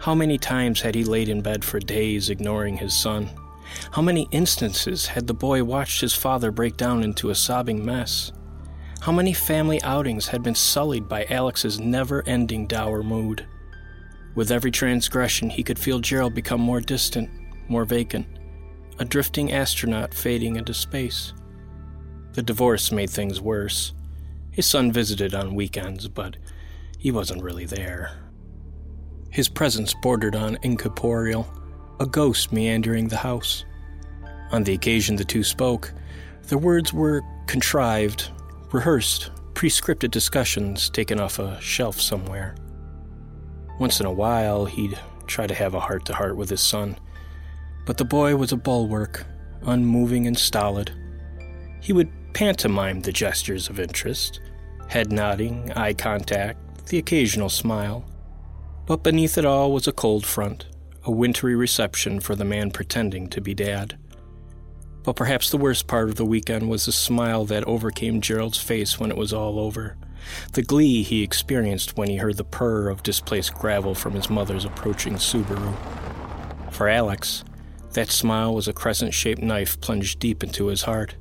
How 0.00 0.14
many 0.14 0.38
times 0.38 0.80
had 0.80 0.94
he 0.94 1.04
laid 1.04 1.28
in 1.28 1.42
bed 1.42 1.62
for 1.62 1.78
days 1.78 2.30
ignoring 2.30 2.78
his 2.78 2.96
son? 2.96 3.28
How 3.90 4.00
many 4.00 4.28
instances 4.30 5.06
had 5.06 5.26
the 5.26 5.34
boy 5.34 5.62
watched 5.62 6.00
his 6.00 6.14
father 6.14 6.50
break 6.50 6.78
down 6.78 7.02
into 7.02 7.28
a 7.28 7.34
sobbing 7.34 7.84
mess? 7.84 8.32
How 9.00 9.12
many 9.12 9.34
family 9.34 9.82
outings 9.82 10.26
had 10.28 10.42
been 10.42 10.54
sullied 10.54 11.06
by 11.06 11.26
Alex's 11.28 11.78
never 11.78 12.26
ending 12.26 12.66
dour 12.66 13.02
mood? 13.02 13.46
With 14.34 14.50
every 14.50 14.70
transgression, 14.70 15.50
he 15.50 15.62
could 15.62 15.78
feel 15.78 15.98
Gerald 15.98 16.34
become 16.34 16.62
more 16.62 16.80
distant, 16.80 17.28
more 17.68 17.84
vacant, 17.84 18.26
a 18.98 19.04
drifting 19.04 19.52
astronaut 19.52 20.14
fading 20.14 20.56
into 20.56 20.72
space. 20.72 21.34
The 22.32 22.42
divorce 22.42 22.90
made 22.90 23.10
things 23.10 23.38
worse. 23.38 23.92
His 24.50 24.64
son 24.64 24.92
visited 24.92 25.34
on 25.34 25.54
weekends, 25.54 26.08
but 26.08 26.36
he 26.98 27.10
wasn't 27.10 27.42
really 27.42 27.66
there. 27.66 28.29
His 29.30 29.48
presence 29.48 29.94
bordered 30.02 30.34
on 30.34 30.58
incorporeal, 30.62 31.46
a 32.00 32.06
ghost 32.06 32.52
meandering 32.52 33.08
the 33.08 33.16
house. 33.16 33.64
On 34.50 34.64
the 34.64 34.74
occasion 34.74 35.16
the 35.16 35.24
two 35.24 35.44
spoke, 35.44 35.92
their 36.48 36.58
words 36.58 36.92
were 36.92 37.22
contrived, 37.46 38.30
rehearsed, 38.72 39.30
pre-scripted 39.54 40.10
discussions 40.10 40.90
taken 40.90 41.20
off 41.20 41.38
a 41.38 41.60
shelf 41.60 42.00
somewhere. 42.00 42.56
Once 43.78 44.00
in 44.00 44.06
a 44.06 44.12
while, 44.12 44.64
he'd 44.64 44.98
try 45.26 45.46
to 45.46 45.54
have 45.54 45.74
a 45.74 45.80
heart 45.80 46.04
to 46.06 46.14
heart 46.14 46.36
with 46.36 46.50
his 46.50 46.60
son, 46.60 46.98
but 47.86 47.98
the 47.98 48.04
boy 48.04 48.34
was 48.34 48.52
a 48.52 48.56
bulwark, 48.56 49.26
unmoving 49.62 50.26
and 50.26 50.38
stolid. 50.38 50.92
He 51.80 51.92
would 51.92 52.10
pantomime 52.32 53.00
the 53.00 53.12
gestures 53.12 53.68
of 53.68 53.78
interest 53.78 54.40
head 54.88 55.12
nodding, 55.12 55.70
eye 55.76 55.94
contact, 55.94 56.86
the 56.86 56.98
occasional 56.98 57.48
smile. 57.48 58.04
But 58.90 59.04
beneath 59.04 59.38
it 59.38 59.44
all 59.44 59.70
was 59.70 59.86
a 59.86 59.92
cold 59.92 60.26
front, 60.26 60.66
a 61.04 61.12
wintry 61.12 61.54
reception 61.54 62.18
for 62.18 62.34
the 62.34 62.44
man 62.44 62.72
pretending 62.72 63.28
to 63.28 63.40
be 63.40 63.54
dad. 63.54 63.96
But 65.04 65.14
perhaps 65.14 65.48
the 65.48 65.58
worst 65.58 65.86
part 65.86 66.08
of 66.08 66.16
the 66.16 66.24
weekend 66.24 66.68
was 66.68 66.86
the 66.86 66.90
smile 66.90 67.44
that 67.44 67.62
overcame 67.68 68.20
Gerald's 68.20 68.58
face 68.58 68.98
when 68.98 69.12
it 69.12 69.16
was 69.16 69.32
all 69.32 69.60
over, 69.60 69.96
the 70.54 70.62
glee 70.62 71.04
he 71.04 71.22
experienced 71.22 71.96
when 71.96 72.10
he 72.10 72.16
heard 72.16 72.36
the 72.36 72.42
purr 72.42 72.88
of 72.88 73.04
displaced 73.04 73.54
gravel 73.54 73.94
from 73.94 74.14
his 74.14 74.28
mother's 74.28 74.64
approaching 74.64 75.14
Subaru. 75.14 75.72
For 76.72 76.88
Alex, 76.88 77.44
that 77.92 78.10
smile 78.10 78.52
was 78.52 78.66
a 78.66 78.72
crescent 78.72 79.14
shaped 79.14 79.40
knife 79.40 79.80
plunged 79.80 80.18
deep 80.18 80.42
into 80.42 80.66
his 80.66 80.82
heart 80.82 81.14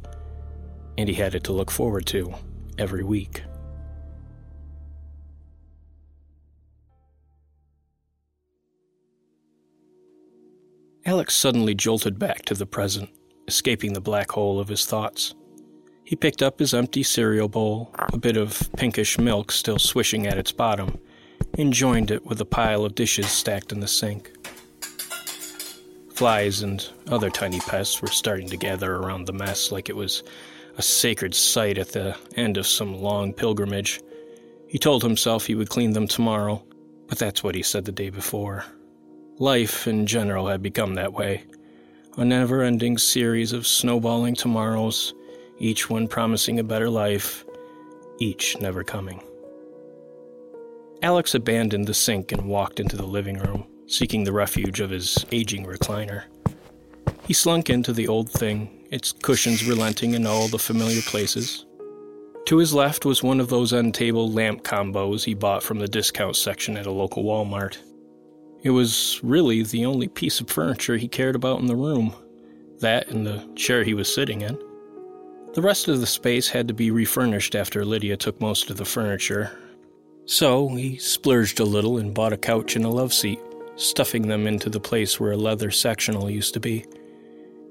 and 0.97 1.07
he 1.07 1.13
had 1.13 1.35
it 1.35 1.43
to 1.43 1.53
look 1.53 1.69
forward 1.69 2.07
to 2.07 2.33
every 2.79 3.03
week. 3.03 3.43
Alex 11.05 11.35
suddenly 11.35 11.73
jolted 11.73 12.19
back 12.19 12.43
to 12.45 12.53
the 12.53 12.65
present, 12.65 13.09
escaping 13.47 13.93
the 13.93 14.01
black 14.01 14.31
hole 14.31 14.59
of 14.59 14.67
his 14.67 14.85
thoughts. 14.85 15.33
He 16.03 16.15
picked 16.15 16.41
up 16.41 16.59
his 16.59 16.73
empty 16.73 17.03
cereal 17.03 17.47
bowl, 17.47 17.93
a 18.11 18.17
bit 18.17 18.35
of 18.35 18.69
pinkish 18.75 19.17
milk 19.17 19.51
still 19.51 19.79
swishing 19.79 20.27
at 20.27 20.37
its 20.37 20.51
bottom, 20.51 20.97
and 21.57 21.71
joined 21.71 22.11
it 22.11 22.25
with 22.25 22.41
a 22.41 22.45
pile 22.45 22.83
of 22.83 22.95
dishes 22.95 23.29
stacked 23.29 23.71
in 23.71 23.79
the 23.79 23.87
sink. 23.87 24.31
Flies 26.13 26.61
and 26.63 26.89
other 27.07 27.29
tiny 27.29 27.59
pests 27.59 28.01
were 28.01 28.09
starting 28.09 28.49
to 28.49 28.57
gather 28.57 28.95
around 28.95 29.25
the 29.25 29.33
mess 29.33 29.71
like 29.71 29.87
it 29.87 29.95
was 29.95 30.23
a 30.77 30.81
sacred 30.81 31.33
site 31.33 31.77
at 31.77 31.93
the 31.93 32.17
end 32.35 32.57
of 32.57 32.67
some 32.67 32.93
long 32.93 33.31
pilgrimage. 33.33 34.01
He 34.67 34.77
told 34.77 35.01
himself 35.01 35.45
he 35.45 35.55
would 35.55 35.69
clean 35.69 35.93
them 35.93 36.07
tomorrow, 36.07 36.63
but 37.07 37.19
that's 37.19 37.43
what 37.43 37.55
he 37.55 37.63
said 37.63 37.85
the 37.85 37.91
day 37.91 38.09
before. 38.09 38.65
Life 39.41 39.87
in 39.87 40.05
general 40.05 40.47
had 40.47 40.61
become 40.61 40.95
that 40.95 41.13
way 41.13 41.43
a 42.17 42.25
never 42.25 42.61
ending 42.61 42.97
series 42.97 43.53
of 43.53 43.65
snowballing 43.65 44.35
tomorrows, 44.35 45.13
each 45.59 45.89
one 45.89 46.09
promising 46.09 46.59
a 46.59 46.63
better 46.63 46.89
life, 46.89 47.45
each 48.19 48.59
never 48.59 48.83
coming. 48.83 49.23
Alex 51.01 51.33
abandoned 51.33 51.87
the 51.87 51.93
sink 51.93 52.33
and 52.33 52.49
walked 52.49 52.81
into 52.81 52.97
the 52.97 53.05
living 53.05 53.37
room, 53.37 53.65
seeking 53.87 54.25
the 54.25 54.33
refuge 54.33 54.81
of 54.81 54.89
his 54.89 55.25
aging 55.31 55.65
recliner. 55.65 56.23
He 57.25 57.33
slunk 57.33 57.69
into 57.69 57.93
the 57.93 58.09
old 58.09 58.29
thing 58.29 58.85
its 58.91 59.13
cushions 59.13 59.65
relenting 59.65 60.15
in 60.15 60.27
all 60.27 60.49
the 60.49 60.59
familiar 60.59 61.01
places. 61.03 61.65
To 62.47 62.57
his 62.57 62.73
left 62.73 63.05
was 63.05 63.23
one 63.23 63.39
of 63.39 63.47
those 63.47 63.71
end 63.71 63.93
table 63.93 64.29
lamp 64.29 64.63
combos 64.63 65.23
he 65.23 65.33
bought 65.33 65.63
from 65.63 65.79
the 65.79 65.87
discount 65.87 66.35
section 66.35 66.75
at 66.75 66.87
a 66.87 66.91
local 66.91 67.23
Walmart. 67.23 67.77
It 68.61 68.71
was 68.71 69.19
really 69.23 69.63
the 69.63 69.85
only 69.85 70.07
piece 70.07 70.41
of 70.41 70.49
furniture 70.49 70.97
he 70.97 71.07
cared 71.07 71.35
about 71.35 71.59
in 71.59 71.67
the 71.67 71.75
room 71.75 72.13
that 72.79 73.09
and 73.09 73.25
the 73.25 73.47
chair 73.55 73.83
he 73.83 73.93
was 73.93 74.13
sitting 74.13 74.41
in. 74.41 74.57
The 75.53 75.61
rest 75.61 75.87
of 75.87 75.99
the 75.99 76.07
space 76.07 76.49
had 76.49 76.67
to 76.67 76.73
be 76.73 76.91
refurnished 76.91 77.55
after 77.55 77.83
Lydia 77.83 78.17
took 78.17 78.39
most 78.39 78.69
of 78.69 78.77
the 78.77 78.85
furniture. 78.85 79.57
So 80.25 80.67
he 80.69 80.97
splurged 80.97 81.59
a 81.59 81.65
little 81.65 81.97
and 81.97 82.13
bought 82.13 82.33
a 82.33 82.37
couch 82.37 82.75
and 82.75 82.85
a 82.85 82.89
love 82.89 83.13
seat, 83.13 83.39
stuffing 83.75 84.27
them 84.27 84.47
into 84.47 84.69
the 84.69 84.79
place 84.79 85.19
where 85.19 85.31
a 85.31 85.37
leather 85.37 85.71
sectional 85.71 86.29
used 86.29 86.53
to 86.53 86.59
be. 86.59 86.85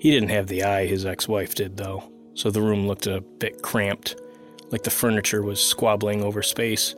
He 0.00 0.10
didn't 0.10 0.30
have 0.30 0.48
the 0.48 0.64
eye 0.64 0.86
his 0.86 1.06
ex 1.06 1.28
wife 1.28 1.54
did, 1.54 1.76
though, 1.76 2.10
so 2.34 2.50
the 2.50 2.62
room 2.62 2.86
looked 2.86 3.06
a 3.06 3.20
bit 3.20 3.62
cramped, 3.62 4.20
like 4.70 4.82
the 4.82 4.90
furniture 4.90 5.42
was 5.42 5.64
squabbling 5.64 6.22
over 6.22 6.42
space. 6.42 6.94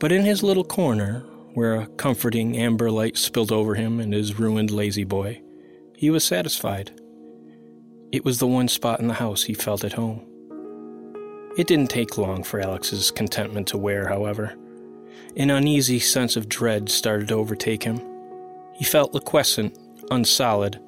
But 0.00 0.12
in 0.12 0.24
his 0.24 0.42
little 0.42 0.64
corner, 0.64 1.24
where 1.54 1.76
a 1.76 1.86
comforting 1.86 2.56
amber 2.56 2.90
light 2.90 3.16
spilled 3.16 3.52
over 3.52 3.74
him 3.74 4.00
and 4.00 4.12
his 4.12 4.38
ruined 4.38 4.70
La-Z-Boy, 4.70 5.40
he 5.96 6.10
was 6.10 6.24
satisfied. 6.24 6.90
It 8.12 8.24
was 8.24 8.38
the 8.38 8.46
one 8.46 8.68
spot 8.68 9.00
in 9.00 9.08
the 9.08 9.14
house 9.14 9.44
he 9.44 9.54
felt 9.54 9.84
at 9.84 9.94
home. 9.94 10.24
It 11.56 11.66
didn't 11.66 11.90
take 11.90 12.18
long 12.18 12.42
for 12.42 12.60
Alex's 12.60 13.10
contentment 13.10 13.68
to 13.68 13.78
wear, 13.78 14.08
however. 14.08 14.54
An 15.36 15.50
uneasy 15.50 16.00
sense 16.00 16.36
of 16.36 16.48
dread 16.48 16.88
started 16.88 17.28
to 17.28 17.34
overtake 17.34 17.84
him. 17.84 18.00
He 18.74 18.84
felt 18.84 19.14
liquescent, 19.14 19.78
unsolid, 20.10 20.80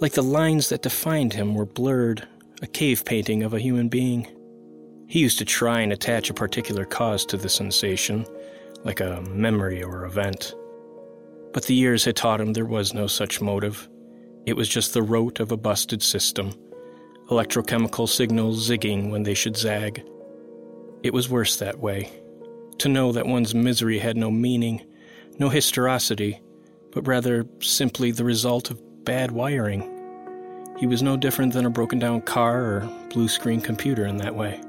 like 0.00 0.12
the 0.12 0.22
lines 0.22 0.68
that 0.68 0.82
defined 0.82 1.32
him 1.32 1.54
were 1.54 1.66
blurred, 1.66 2.26
a 2.62 2.66
cave 2.66 3.04
painting 3.04 3.42
of 3.42 3.54
a 3.54 3.60
human 3.60 3.88
being. 3.88 4.28
He 5.08 5.18
used 5.18 5.38
to 5.38 5.44
try 5.44 5.80
and 5.80 5.92
attach 5.92 6.30
a 6.30 6.34
particular 6.34 6.84
cause 6.84 7.26
to 7.26 7.36
the 7.36 7.48
sensation, 7.48 8.24
like 8.84 9.00
a 9.00 9.20
memory 9.22 9.82
or 9.82 10.04
event. 10.04 10.54
But 11.52 11.64
the 11.64 11.74
years 11.74 12.04
had 12.04 12.16
taught 12.16 12.40
him 12.40 12.52
there 12.52 12.64
was 12.64 12.94
no 12.94 13.06
such 13.06 13.40
motive. 13.40 13.88
It 14.46 14.56
was 14.56 14.68
just 14.68 14.94
the 14.94 15.02
rote 15.02 15.40
of 15.40 15.52
a 15.52 15.56
busted 15.56 16.02
system, 16.02 16.52
electrochemical 17.28 18.08
signals 18.08 18.68
zigging 18.68 19.10
when 19.10 19.22
they 19.22 19.34
should 19.34 19.56
zag. 19.56 20.04
It 21.02 21.12
was 21.12 21.28
worse 21.28 21.56
that 21.56 21.78
way 21.78 22.10
to 22.78 22.88
know 22.88 23.12
that 23.12 23.26
one's 23.26 23.54
misery 23.54 23.98
had 23.98 24.16
no 24.16 24.30
meaning, 24.30 24.84
no 25.38 25.48
historicity, 25.48 26.40
but 26.90 27.06
rather 27.06 27.46
simply 27.60 28.10
the 28.10 28.24
result 28.24 28.70
of 28.70 29.04
bad 29.04 29.30
wiring. 29.30 29.88
He 30.78 30.86
was 30.86 31.02
no 31.02 31.16
different 31.16 31.52
than 31.52 31.66
a 31.66 31.70
broken 31.70 31.98
down 31.98 32.22
car 32.22 32.60
or 32.60 33.06
blue 33.10 33.28
screen 33.28 33.60
computer 33.60 34.06
in 34.06 34.16
that 34.16 34.34
way. 34.34 34.60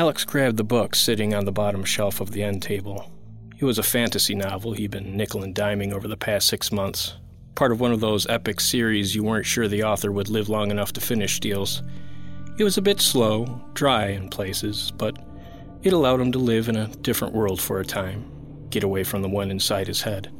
Alex 0.00 0.24
grabbed 0.24 0.56
the 0.56 0.64
book 0.64 0.94
sitting 0.94 1.34
on 1.34 1.44
the 1.44 1.52
bottom 1.52 1.84
shelf 1.84 2.22
of 2.22 2.30
the 2.30 2.42
end 2.42 2.62
table. 2.62 3.12
It 3.58 3.66
was 3.66 3.78
a 3.78 3.82
fantasy 3.82 4.34
novel 4.34 4.72
he'd 4.72 4.92
been 4.92 5.14
nickel 5.14 5.42
and 5.42 5.54
diming 5.54 5.92
over 5.92 6.08
the 6.08 6.16
past 6.16 6.48
six 6.48 6.72
months. 6.72 7.16
Part 7.54 7.70
of 7.70 7.80
one 7.80 7.92
of 7.92 8.00
those 8.00 8.26
epic 8.26 8.60
series 8.60 9.14
you 9.14 9.22
weren't 9.22 9.44
sure 9.44 9.68
the 9.68 9.82
author 9.82 10.10
would 10.10 10.30
live 10.30 10.48
long 10.48 10.70
enough 10.70 10.94
to 10.94 11.02
finish 11.02 11.38
deals. 11.38 11.82
It 12.56 12.64
was 12.64 12.78
a 12.78 12.82
bit 12.82 12.98
slow, 12.98 13.60
dry 13.74 14.06
in 14.06 14.30
places, 14.30 14.90
but 14.96 15.18
it 15.82 15.92
allowed 15.92 16.22
him 16.22 16.32
to 16.32 16.38
live 16.38 16.70
in 16.70 16.76
a 16.76 16.88
different 17.02 17.34
world 17.34 17.60
for 17.60 17.78
a 17.78 17.84
time, 17.84 18.24
get 18.70 18.84
away 18.84 19.04
from 19.04 19.20
the 19.20 19.28
one 19.28 19.50
inside 19.50 19.86
his 19.86 20.00
head. 20.00 20.32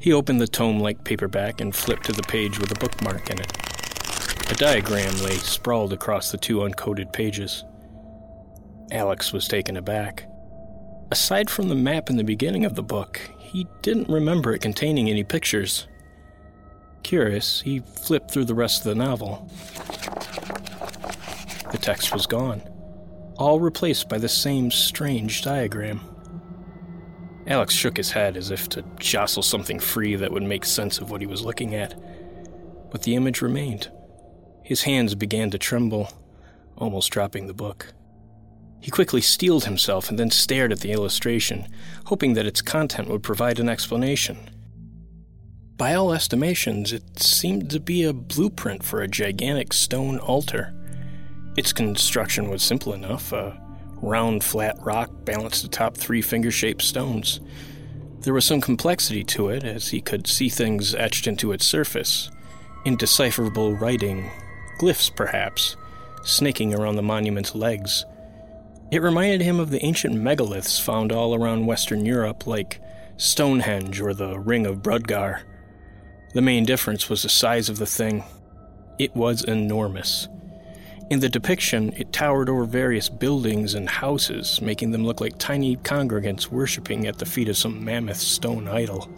He 0.00 0.12
opened 0.12 0.42
the 0.42 0.46
tome 0.46 0.80
like 0.80 1.02
paperback 1.02 1.62
and 1.62 1.74
flipped 1.74 2.04
to 2.04 2.12
the 2.12 2.22
page 2.24 2.58
with 2.58 2.72
a 2.72 2.78
bookmark 2.78 3.30
in 3.30 3.40
it. 3.40 4.50
A 4.50 4.54
diagram 4.54 5.16
lay 5.22 5.36
sprawled 5.38 5.94
across 5.94 6.30
the 6.30 6.36
two 6.36 6.58
uncoded 6.58 7.10
pages. 7.14 7.64
Alex 8.90 9.32
was 9.32 9.48
taken 9.48 9.76
aback. 9.76 10.26
Aside 11.10 11.50
from 11.50 11.68
the 11.68 11.74
map 11.74 12.10
in 12.10 12.16
the 12.16 12.24
beginning 12.24 12.64
of 12.64 12.74
the 12.74 12.82
book, 12.82 13.20
he 13.38 13.66
didn't 13.82 14.08
remember 14.08 14.52
it 14.52 14.60
containing 14.60 15.08
any 15.08 15.24
pictures. 15.24 15.86
Curious, 17.02 17.60
he 17.62 17.80
flipped 17.80 18.30
through 18.30 18.44
the 18.44 18.54
rest 18.54 18.80
of 18.80 18.84
the 18.84 18.94
novel. 18.94 19.50
The 21.70 21.78
text 21.78 22.12
was 22.12 22.26
gone, 22.26 22.62
all 23.36 23.60
replaced 23.60 24.08
by 24.08 24.18
the 24.18 24.28
same 24.28 24.70
strange 24.70 25.42
diagram. 25.42 26.00
Alex 27.46 27.74
shook 27.74 27.96
his 27.96 28.10
head 28.10 28.36
as 28.36 28.50
if 28.50 28.68
to 28.70 28.84
jostle 28.98 29.42
something 29.42 29.78
free 29.78 30.16
that 30.16 30.32
would 30.32 30.42
make 30.42 30.64
sense 30.64 30.98
of 30.98 31.10
what 31.10 31.22
he 31.22 31.26
was 31.26 31.44
looking 31.44 31.74
at. 31.74 31.94
But 32.90 33.02
the 33.02 33.14
image 33.14 33.40
remained. 33.40 33.90
His 34.62 34.82
hands 34.82 35.14
began 35.14 35.50
to 35.50 35.58
tremble, 35.58 36.10
almost 36.76 37.10
dropping 37.10 37.46
the 37.46 37.54
book. 37.54 37.94
He 38.80 38.90
quickly 38.90 39.20
steeled 39.20 39.64
himself 39.64 40.08
and 40.08 40.18
then 40.18 40.30
stared 40.30 40.72
at 40.72 40.80
the 40.80 40.92
illustration, 40.92 41.66
hoping 42.06 42.34
that 42.34 42.46
its 42.46 42.62
content 42.62 43.08
would 43.08 43.22
provide 43.22 43.58
an 43.58 43.68
explanation. 43.68 44.50
By 45.76 45.94
all 45.94 46.12
estimations, 46.12 46.92
it 46.92 47.20
seemed 47.20 47.70
to 47.70 47.80
be 47.80 48.02
a 48.02 48.12
blueprint 48.12 48.82
for 48.82 49.00
a 49.00 49.08
gigantic 49.08 49.72
stone 49.72 50.18
altar. 50.18 50.74
Its 51.56 51.72
construction 51.72 52.50
was 52.50 52.62
simple 52.62 52.92
enough 52.92 53.32
a 53.32 53.60
round, 54.02 54.44
flat 54.44 54.76
rock 54.80 55.10
balanced 55.24 55.64
atop 55.64 55.96
three 55.96 56.22
finger 56.22 56.50
shaped 56.50 56.82
stones. 56.82 57.40
There 58.20 58.34
was 58.34 58.44
some 58.44 58.60
complexity 58.60 59.24
to 59.24 59.48
it, 59.48 59.64
as 59.64 59.88
he 59.88 60.00
could 60.00 60.26
see 60.26 60.48
things 60.48 60.94
etched 60.94 61.26
into 61.26 61.52
its 61.52 61.66
surface 61.66 62.30
indecipherable 62.84 63.74
writing, 63.74 64.30
glyphs 64.80 65.14
perhaps, 65.14 65.76
snaking 66.22 66.74
around 66.74 66.96
the 66.96 67.02
monument's 67.02 67.54
legs. 67.54 68.04
It 68.90 69.02
reminded 69.02 69.42
him 69.42 69.60
of 69.60 69.68
the 69.68 69.84
ancient 69.84 70.14
megaliths 70.14 70.80
found 70.80 71.12
all 71.12 71.34
around 71.34 71.66
Western 71.66 72.06
Europe, 72.06 72.46
like 72.46 72.80
Stonehenge 73.18 74.00
or 74.00 74.14
the 74.14 74.38
Ring 74.38 74.64
of 74.64 74.82
Brodgar. 74.82 75.42
The 76.32 76.40
main 76.40 76.64
difference 76.64 77.10
was 77.10 77.22
the 77.22 77.28
size 77.28 77.68
of 77.68 77.76
the 77.78 77.86
thing. 77.86 78.24
It 78.98 79.14
was 79.14 79.44
enormous. 79.44 80.28
In 81.10 81.20
the 81.20 81.28
depiction, 81.28 81.92
it 81.96 82.12
towered 82.14 82.48
over 82.48 82.64
various 82.64 83.10
buildings 83.10 83.74
and 83.74 83.88
houses, 83.88 84.60
making 84.62 84.90
them 84.90 85.04
look 85.04 85.20
like 85.20 85.36
tiny 85.38 85.76
congregants 85.76 86.48
worshipping 86.48 87.06
at 87.06 87.18
the 87.18 87.26
feet 87.26 87.48
of 87.48 87.56
some 87.58 87.84
mammoth 87.84 88.18
stone 88.18 88.68
idol. 88.68 89.10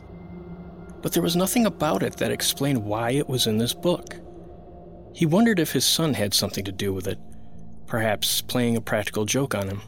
But 1.01 1.13
there 1.13 1.23
was 1.23 1.37
nothing 1.37 1.67
about 1.67 2.03
it 2.03 2.17
that 2.17 2.33
explained 2.33 2.85
why 2.85 3.11
it 3.11 3.29
was 3.29 3.47
in 3.47 3.59
this 3.59 3.75
book. 3.75 4.17
He 5.15 5.27
wondered 5.27 5.61
if 5.61 5.73
his 5.73 5.85
son 5.85 6.15
had 6.15 6.35
something 6.35 6.65
to 6.65 6.73
do 6.73 6.93
with 6.93 7.07
it 7.07 7.19
perhaps 7.91 8.41
playing 8.41 8.77
a 8.77 8.81
practical 8.81 9.27
joke 9.27 9.55
on 9.55 9.69
him. 9.69 9.83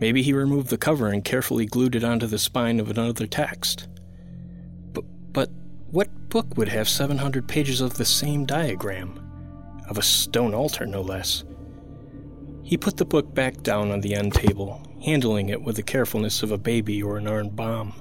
Maybe 0.00 0.22
he 0.22 0.32
removed 0.32 0.70
the 0.70 0.78
cover 0.78 1.08
and 1.08 1.22
carefully 1.22 1.66
glued 1.66 1.94
it 1.94 2.02
onto 2.02 2.26
the 2.26 2.38
spine 2.38 2.80
of 2.80 2.90
another 2.90 3.26
text. 3.26 3.86
But, 4.92 5.04
but 5.32 5.50
what 5.90 6.08
book 6.30 6.56
would 6.56 6.68
have 6.68 6.88
700 6.88 7.46
pages 7.46 7.82
of 7.82 7.94
the 7.94 8.04
same 8.06 8.46
diagram? 8.46 9.20
Of 9.88 9.98
a 9.98 10.02
stone 10.02 10.54
altar, 10.54 10.86
no 10.86 11.02
less. 11.02 11.44
He 12.62 12.78
put 12.78 12.96
the 12.96 13.04
book 13.04 13.34
back 13.34 13.62
down 13.62 13.90
on 13.90 14.00
the 14.00 14.14
end 14.14 14.32
table, 14.32 14.82
handling 15.04 15.50
it 15.50 15.62
with 15.62 15.76
the 15.76 15.82
carefulness 15.82 16.42
of 16.42 16.50
a 16.50 16.58
baby 16.58 17.02
or 17.02 17.18
an 17.18 17.28
armed 17.28 17.54
bomb. 17.54 17.92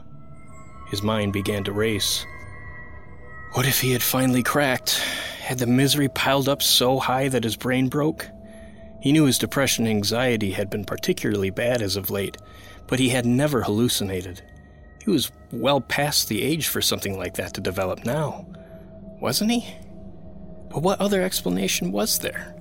His 0.89 1.03
mind 1.03 1.33
began 1.33 1.65
to 1.65 1.73
race. 1.73 2.25
What 3.53 3.67
if 3.67 3.81
he 3.81 3.91
had 3.91 4.01
finally 4.01 4.43
cracked? 4.43 4.99
Had 5.41 5.59
the 5.59 5.67
misery 5.67 6.07
piled 6.07 6.47
up 6.47 6.61
so 6.61 6.97
high 6.97 7.27
that 7.27 7.43
his 7.43 7.57
brain 7.57 7.89
broke? 7.89 8.25
He 9.01 9.11
knew 9.11 9.25
his 9.25 9.39
depression 9.39 9.85
and 9.87 9.95
anxiety 9.95 10.51
had 10.51 10.69
been 10.69 10.85
particularly 10.85 11.49
bad 11.49 11.81
as 11.81 11.95
of 11.95 12.11
late, 12.11 12.37
but 12.87 12.99
he 12.99 13.09
had 13.09 13.25
never 13.25 13.63
hallucinated. 13.63 14.41
He 15.03 15.09
was 15.09 15.31
well 15.51 15.81
past 15.81 16.29
the 16.29 16.43
age 16.43 16.67
for 16.67 16.81
something 16.81 17.17
like 17.17 17.33
that 17.35 17.55
to 17.55 17.61
develop 17.61 18.05
now, 18.05 18.45
wasn't 19.19 19.51
he? 19.51 19.75
But 20.69 20.83
what 20.83 21.01
other 21.01 21.21
explanation 21.23 21.91
was 21.91 22.19
there? 22.19 22.55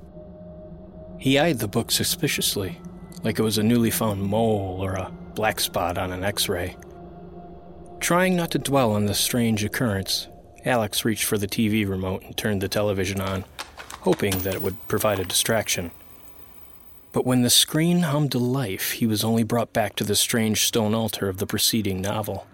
He 1.19 1.39
eyed 1.39 1.59
the 1.59 1.69
book 1.69 1.91
suspiciously, 1.91 2.81
like 3.23 3.39
it 3.39 3.43
was 3.43 3.59
a 3.59 3.63
newly 3.63 3.91
found 3.91 4.23
mole 4.23 4.79
or 4.83 4.95
a 4.95 5.13
black 5.35 5.61
spot 5.61 5.99
on 5.99 6.11
an 6.11 6.25
x 6.25 6.49
ray. 6.49 6.77
Trying 8.01 8.35
not 8.35 8.51
to 8.53 8.59
dwell 8.59 8.93
on 8.93 9.05
this 9.05 9.21
strange 9.21 9.63
occurrence, 9.63 10.29
Alex 10.65 11.05
reached 11.05 11.25
for 11.25 11.37
the 11.37 11.47
TV 11.47 11.87
remote 11.87 12.23
and 12.23 12.35
turned 12.35 12.63
the 12.63 12.69
television 12.69 13.21
on, 13.21 13.45
hoping 14.01 14.39
that 14.39 14.55
it 14.55 14.63
would 14.63 14.89
provide 14.89 15.21
a 15.21 15.25
distraction. 15.25 15.91
But 17.13 17.27
when 17.27 17.43
the 17.43 17.51
screen 17.51 18.03
hummed 18.03 18.33
to 18.33 18.39
life, 18.39 18.93
he 18.93 19.07
was 19.07 19.25
only 19.25 19.43
brought 19.43 19.73
back 19.73 19.97
to 19.97 20.05
the 20.05 20.15
strange 20.15 20.65
stone 20.65 20.95
altar 20.95 21.29
of 21.29 21.39
the 21.39 21.47
preceding 21.47 22.01
novel, 22.01 22.47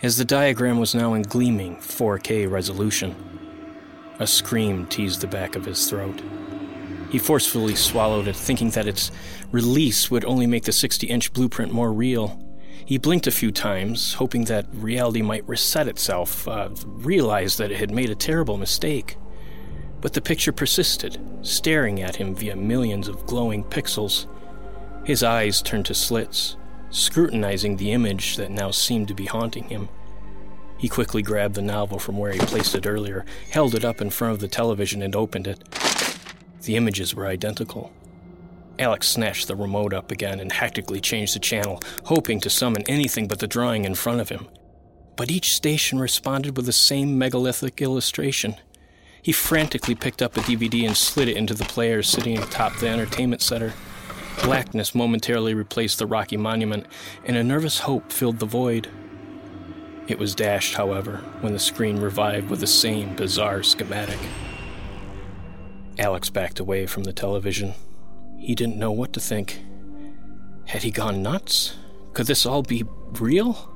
as 0.00 0.16
the 0.16 0.24
diagram 0.24 0.78
was 0.78 0.94
now 0.94 1.14
in 1.14 1.22
gleaming 1.22 1.76
4K 1.78 2.48
resolution. 2.48 3.16
A 4.20 4.26
scream 4.26 4.86
teased 4.86 5.20
the 5.20 5.26
back 5.26 5.56
of 5.56 5.64
his 5.64 5.90
throat. 5.90 6.22
He 7.10 7.18
forcefully 7.18 7.74
swallowed 7.74 8.28
it, 8.28 8.36
thinking 8.36 8.70
that 8.70 8.86
its 8.86 9.10
release 9.50 10.10
would 10.10 10.24
only 10.24 10.46
make 10.46 10.64
the 10.64 10.72
60 10.72 11.06
inch 11.08 11.32
blueprint 11.32 11.72
more 11.72 11.92
real. 11.92 12.40
He 12.84 12.98
blinked 12.98 13.26
a 13.26 13.32
few 13.32 13.50
times, 13.50 14.14
hoping 14.14 14.44
that 14.44 14.66
reality 14.72 15.22
might 15.22 15.48
reset 15.48 15.88
itself, 15.88 16.46
uh, 16.46 16.68
realized 16.84 17.58
that 17.58 17.72
it 17.72 17.78
had 17.78 17.90
made 17.90 18.10
a 18.10 18.14
terrible 18.14 18.56
mistake. 18.56 19.16
But 20.06 20.12
the 20.12 20.20
picture 20.20 20.52
persisted, 20.52 21.18
staring 21.42 22.00
at 22.00 22.14
him 22.14 22.32
via 22.32 22.54
millions 22.54 23.08
of 23.08 23.26
glowing 23.26 23.64
pixels. 23.64 24.28
His 25.02 25.24
eyes 25.24 25.60
turned 25.60 25.86
to 25.86 25.94
slits, 25.94 26.56
scrutinizing 26.90 27.76
the 27.76 27.90
image 27.90 28.36
that 28.36 28.52
now 28.52 28.70
seemed 28.70 29.08
to 29.08 29.14
be 29.14 29.26
haunting 29.26 29.64
him. 29.64 29.88
He 30.78 30.88
quickly 30.88 31.22
grabbed 31.22 31.56
the 31.56 31.60
novel 31.60 31.98
from 31.98 32.18
where 32.18 32.30
he 32.30 32.38
placed 32.38 32.76
it 32.76 32.86
earlier, 32.86 33.24
held 33.50 33.74
it 33.74 33.84
up 33.84 34.00
in 34.00 34.10
front 34.10 34.34
of 34.34 34.38
the 34.38 34.46
television, 34.46 35.02
and 35.02 35.16
opened 35.16 35.48
it. 35.48 35.64
The 36.62 36.76
images 36.76 37.12
were 37.12 37.26
identical. 37.26 37.92
Alex 38.78 39.08
snatched 39.08 39.48
the 39.48 39.56
remote 39.56 39.92
up 39.92 40.12
again 40.12 40.38
and 40.38 40.52
hectically 40.52 41.00
changed 41.00 41.34
the 41.34 41.40
channel, 41.40 41.80
hoping 42.04 42.38
to 42.42 42.48
summon 42.48 42.84
anything 42.86 43.26
but 43.26 43.40
the 43.40 43.48
drawing 43.48 43.84
in 43.84 43.96
front 43.96 44.20
of 44.20 44.28
him. 44.28 44.46
But 45.16 45.32
each 45.32 45.52
station 45.52 45.98
responded 45.98 46.56
with 46.56 46.66
the 46.66 46.72
same 46.72 47.18
megalithic 47.18 47.82
illustration. 47.82 48.54
He 49.26 49.32
frantically 49.32 49.96
picked 49.96 50.22
up 50.22 50.36
a 50.36 50.40
DVD 50.40 50.86
and 50.86 50.96
slid 50.96 51.28
it 51.28 51.36
into 51.36 51.52
the 51.52 51.64
player 51.64 52.00
sitting 52.00 52.38
atop 52.38 52.76
the 52.76 52.86
entertainment 52.86 53.42
center. 53.42 53.74
Blackness 54.44 54.94
momentarily 54.94 55.52
replaced 55.52 55.98
the 55.98 56.06
rocky 56.06 56.36
monument, 56.36 56.86
and 57.24 57.36
a 57.36 57.42
nervous 57.42 57.80
hope 57.80 58.12
filled 58.12 58.38
the 58.38 58.46
void. 58.46 58.88
It 60.06 60.20
was 60.20 60.36
dashed, 60.36 60.74
however, 60.74 61.24
when 61.40 61.52
the 61.52 61.58
screen 61.58 61.98
revived 61.98 62.50
with 62.50 62.60
the 62.60 62.68
same 62.68 63.16
bizarre 63.16 63.64
schematic. 63.64 64.20
Alex 65.98 66.30
backed 66.30 66.60
away 66.60 66.86
from 66.86 67.02
the 67.02 67.12
television. 67.12 67.74
He 68.38 68.54
didn't 68.54 68.78
know 68.78 68.92
what 68.92 69.12
to 69.14 69.18
think. 69.18 69.60
Had 70.66 70.84
he 70.84 70.92
gone 70.92 71.20
nuts? 71.20 71.74
Could 72.12 72.28
this 72.28 72.46
all 72.46 72.62
be 72.62 72.84
real? 73.14 73.74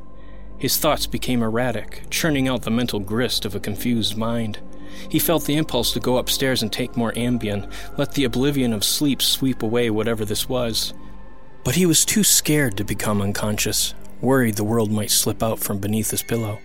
His 0.59 0.77
thoughts 0.77 1.09
became 1.09 1.43
erratic, 1.43 2.05
churning 2.09 2.47
out 2.47 2.63
the 2.63 2.71
mental 2.71 3.01
grist 3.01 3.45
of 3.45 3.57
a 3.57 3.59
confused 3.59 4.17
mind. 4.17 4.61
He 5.09 5.19
felt 5.19 5.45
the 5.45 5.57
impulse 5.57 5.93
to 5.93 6.01
go 6.01 6.19
upstairs 6.19 6.63
and 6.63 6.73
take 6.73 6.97
more 6.97 7.13
Ambien, 7.13 7.71
let 7.97 8.13
the 8.13 8.25
oblivion 8.25 8.73
of 8.73 8.85
sleep 8.85 9.23
sweep 9.23 9.63
away 9.63 9.91
whatever 9.91 10.25
this 10.25 10.49
was. 10.49 10.95
But 11.65 11.75
he 11.75 11.87
was 11.87 12.05
too 12.05 12.25
scared 12.25 12.77
to 12.77 12.85
become 12.85 13.21
unconscious, 13.21 13.95
worried 14.21 14.57
the 14.57 14.65
world 14.65 14.91
might 14.91 15.11
slip 15.11 15.43
out 15.43 15.59
from 15.59 15.79
beneath 15.79 16.11
his 16.11 16.23
pillow. 16.23 16.59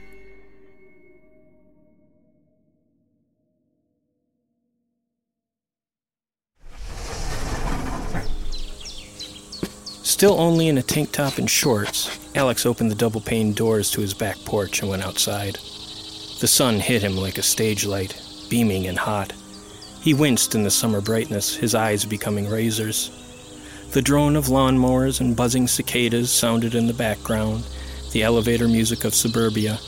Still 10.15 10.39
only 10.39 10.69
in 10.69 10.77
a 10.77 10.81
tank 10.81 11.11
top 11.11 11.39
and 11.39 11.49
shorts, 11.49 12.09
Alex 12.35 12.65
opened 12.65 12.89
the 12.89 12.95
double 12.95 13.19
pane 13.19 13.51
doors 13.51 13.91
to 13.91 13.99
his 13.99 14.13
back 14.13 14.37
porch 14.45 14.79
and 14.79 14.89
went 14.89 15.03
outside. 15.03 15.59
The 16.39 16.47
sun 16.47 16.79
hit 16.79 17.01
him 17.01 17.15
like 17.15 17.37
a 17.37 17.43
stage 17.43 17.85
light, 17.85 18.21
beaming 18.49 18.87
and 18.87 18.97
hot. 18.97 19.33
He 20.01 20.13
winced 20.13 20.53
in 20.53 20.63
the 20.63 20.71
summer 20.71 21.01
brightness, 21.01 21.55
his 21.55 21.73
eyes 21.73 22.03
becoming 22.05 22.49
razors. 22.49 23.09
The 23.91 24.01
drone 24.01 24.35
of 24.35 24.47
lawnmowers 24.47 25.21
and 25.21 25.35
buzzing 25.35 25.67
cicadas 25.67 26.29
sounded 26.29 26.75
in 26.75 26.87
the 26.87 26.93
background, 26.93 27.63
the 28.11 28.23
elevator 28.23 28.67
music 28.67 29.05
of 29.05 29.15
suburbia. 29.15 29.79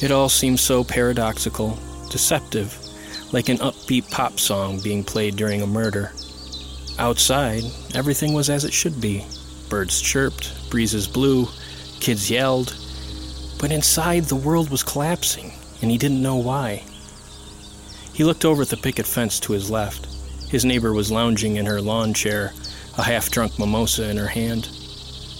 It 0.00 0.12
all 0.12 0.28
seemed 0.28 0.60
so 0.60 0.84
paradoxical, 0.84 1.78
deceptive, 2.08 2.78
like 3.32 3.48
an 3.48 3.58
upbeat 3.58 4.08
pop 4.12 4.38
song 4.38 4.78
being 4.78 5.02
played 5.02 5.34
during 5.34 5.62
a 5.62 5.66
murder. 5.66 6.12
Outside, 6.98 7.64
everything 7.94 8.32
was 8.32 8.48
as 8.48 8.64
it 8.64 8.72
should 8.72 9.00
be. 9.00 9.26
Birds 9.68 10.00
chirped, 10.00 10.70
breezes 10.70 11.08
blew, 11.08 11.48
kids 11.98 12.30
yelled. 12.30 12.76
But 13.58 13.72
inside, 13.72 14.24
the 14.24 14.36
world 14.36 14.70
was 14.70 14.84
collapsing, 14.84 15.52
and 15.84 15.90
he 15.90 15.98
didn't 15.98 16.22
know 16.22 16.36
why. 16.36 16.82
He 18.14 18.24
looked 18.24 18.46
over 18.46 18.62
at 18.62 18.68
the 18.68 18.76
picket 18.78 19.06
fence 19.06 19.38
to 19.40 19.52
his 19.52 19.70
left. 19.70 20.06
His 20.48 20.64
neighbor 20.64 20.94
was 20.94 21.10
lounging 21.10 21.56
in 21.56 21.66
her 21.66 21.78
lawn 21.78 22.14
chair, 22.14 22.54
a 22.96 23.02
half 23.02 23.30
drunk 23.30 23.58
mimosa 23.58 24.08
in 24.08 24.16
her 24.16 24.28
hand. 24.28 24.70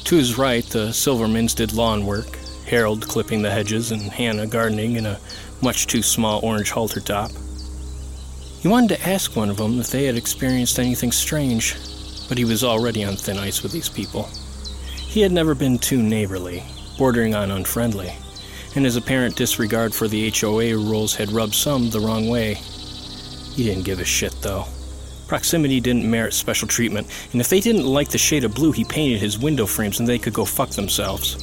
To 0.05 0.17
his 0.17 0.37
right, 0.37 0.63
the 0.67 0.93
Silvermans 0.93 1.57
did 1.57 1.73
lawn 1.73 2.05
work, 2.05 2.37
Harold 2.67 3.09
clipping 3.09 3.41
the 3.41 3.51
hedges 3.51 3.91
and 3.91 4.03
Hannah 4.03 4.47
gardening 4.47 4.97
in 4.97 5.07
a 5.07 5.19
much 5.63 5.87
too 5.87 6.03
small 6.03 6.45
orange 6.45 6.71
halter 6.71 7.01
top. 7.01 7.31
He 8.61 8.69
wanted 8.69 8.99
to 8.99 9.09
ask 9.09 9.35
one 9.35 9.49
of 9.49 9.57
them 9.57 9.81
if 9.81 9.89
they 9.89 10.05
had 10.05 10.19
experienced 10.19 10.79
anything 10.79 11.11
strange, 11.11 11.75
but 12.29 12.37
he 12.37 12.45
was 12.45 12.63
already 12.63 13.03
on 13.03 13.17
thin 13.17 13.39
ice 13.39 13.63
with 13.63 13.73
these 13.73 13.89
people. 13.89 14.29
He 14.99 15.23
had 15.23 15.33
never 15.33 15.55
been 15.55 15.79
too 15.79 16.03
neighborly, 16.03 16.63
bordering 16.99 17.35
on 17.35 17.51
unfriendly, 17.51 18.15
and 18.75 18.85
his 18.85 18.97
apparent 18.97 19.37
disregard 19.37 19.95
for 19.95 20.09
the 20.09 20.31
HOA 20.31 20.77
rules 20.77 21.15
had 21.15 21.33
rubbed 21.33 21.55
some 21.55 21.91
the 21.91 22.01
wrong 22.01 22.29
way. 22.29 22.55
He 23.55 23.65
didn't 23.65 23.85
give 23.85 24.01
a 24.01 24.05
shit, 24.05 24.35
though. 24.41 24.67
Proximity 25.29 25.81
didn't 25.81 26.11
merit 26.11 26.35
special 26.35 26.69
treatment, 26.69 27.07
and 27.33 27.41
if 27.41 27.49
they 27.49 27.61
didn't 27.61 27.87
like 27.87 28.09
the 28.09 28.19
shade 28.19 28.45
of 28.45 28.55
blue 28.55 28.73
he 28.73 28.85
painted 28.85 29.21
his 29.21 29.39
window 29.39 29.65
frames, 29.65 29.99
then 29.99 30.07
they 30.07 30.19
could 30.19 30.35
go 30.35 30.45
fuck 30.45 30.71
themselves. 30.71 31.37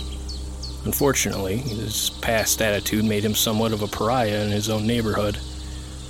Unfortunately, 0.86 1.58
his 1.58 2.10
past 2.22 2.62
attitude 2.62 3.06
made 3.06 3.24
him 3.24 3.36
somewhat 3.36 3.72
of 3.72 3.82
a 3.82 3.88
pariah 3.88 4.44
in 4.44 4.52
his 4.52 4.70
own 4.70 4.86
neighborhood. 4.86 5.38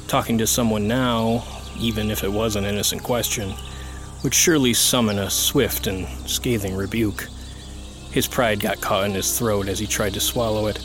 Talking 0.07 0.37
to 0.37 0.47
someone 0.47 0.87
now, 0.87 1.43
even 1.77 2.11
if 2.11 2.23
it 2.23 2.31
was 2.31 2.55
an 2.55 2.65
innocent 2.65 3.03
question, 3.03 3.53
would 4.23 4.33
surely 4.33 4.73
summon 4.73 5.19
a 5.19 5.29
swift 5.29 5.87
and 5.87 6.07
scathing 6.29 6.75
rebuke. 6.75 7.27
His 8.11 8.27
pride 8.27 8.59
got 8.59 8.81
caught 8.81 9.05
in 9.05 9.13
his 9.13 9.37
throat 9.37 9.67
as 9.67 9.79
he 9.79 9.87
tried 9.87 10.13
to 10.13 10.19
swallow 10.19 10.67
it, 10.67 10.79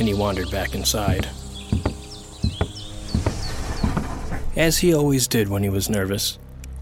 and 0.00 0.08
he 0.08 0.14
wandered 0.14 0.50
back 0.50 0.74
inside. 0.74 1.28
As 4.56 4.78
he 4.78 4.92
always 4.92 5.28
did 5.28 5.48
when 5.48 5.62
he 5.62 5.68
was 5.68 5.88
nervous, 5.88 6.38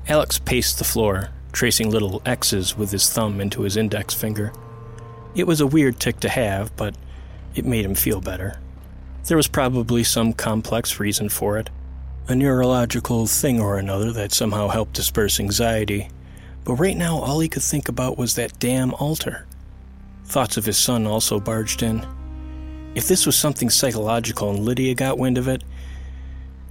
Alex 0.08 0.38
paced 0.38 0.78
the 0.78 0.84
floor, 0.84 1.28
tracing 1.52 1.90
little 1.90 2.22
X's 2.24 2.78
with 2.78 2.92
his 2.92 3.10
thumb 3.10 3.40
into 3.40 3.62
his 3.62 3.76
index 3.76 4.14
finger. 4.14 4.52
It 5.34 5.46
was 5.46 5.60
a 5.60 5.66
weird 5.66 6.00
tick 6.00 6.20
to 6.20 6.28
have, 6.28 6.74
but 6.76 6.94
it 7.54 7.66
made 7.66 7.84
him 7.84 7.94
feel 7.94 8.20
better. 8.20 8.58
There 9.26 9.36
was 9.36 9.48
probably 9.48 10.04
some 10.04 10.32
complex 10.32 10.98
reason 10.98 11.28
for 11.28 11.58
it 11.58 11.68
a 12.28 12.34
neurological 12.34 13.26
thing 13.26 13.58
or 13.58 13.78
another 13.78 14.12
that 14.12 14.32
somehow 14.32 14.68
helped 14.68 14.92
disperse 14.92 15.40
anxiety. 15.40 16.10
But 16.64 16.74
right 16.74 16.96
now, 16.96 17.16
all 17.16 17.40
he 17.40 17.48
could 17.48 17.62
think 17.62 17.88
about 17.88 18.18
was 18.18 18.34
that 18.34 18.58
damn 18.58 18.92
altar. 18.94 19.46
Thoughts 20.26 20.58
of 20.58 20.66
his 20.66 20.76
son 20.76 21.06
also 21.06 21.40
barged 21.40 21.82
in. 21.82 22.06
If 22.94 23.06
this 23.06 23.26
was 23.26 23.36
something 23.36 23.70
psychological 23.70 24.50
and 24.50 24.60
Lydia 24.60 24.94
got 24.94 25.18
wind 25.18 25.38
of 25.38 25.48
it, 25.48 25.62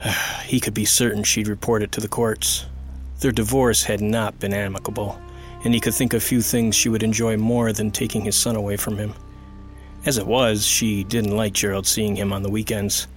he 0.46 0.60
could 0.60 0.74
be 0.74 0.86
certain 0.86 1.24
she'd 1.24 1.48
report 1.48 1.84
it 1.84 1.92
to 1.94 2.02
the 2.02 2.08
courts. 2.08 2.66
Their 3.20 3.32
divorce 3.32 3.84
had 3.84 4.02
not 4.02 4.40
been 4.40 4.54
amicable, 4.54 5.20
and 5.64 5.74
he 5.74 5.80
could 5.80 5.94
think 5.94 6.14
of 6.14 6.24
few 6.24 6.42
things 6.42 6.76
she 6.76 6.90
would 6.90 7.04
enjoy 7.04 7.38
more 7.38 7.74
than 7.74 7.92
taking 7.92 8.22
his 8.26 8.36
son 8.36 8.56
away 8.56 8.78
from 8.78 8.98
him. 8.98 9.14
As 10.06 10.18
it 10.18 10.28
was, 10.28 10.66
she 10.66 11.04
didn't 11.04 11.36
like 11.36 11.54
Gerald 11.54 11.88
seeing 11.88 12.16
him 12.16 12.32
on 12.32 12.44
the 12.44 12.50
weekends. 12.50 13.08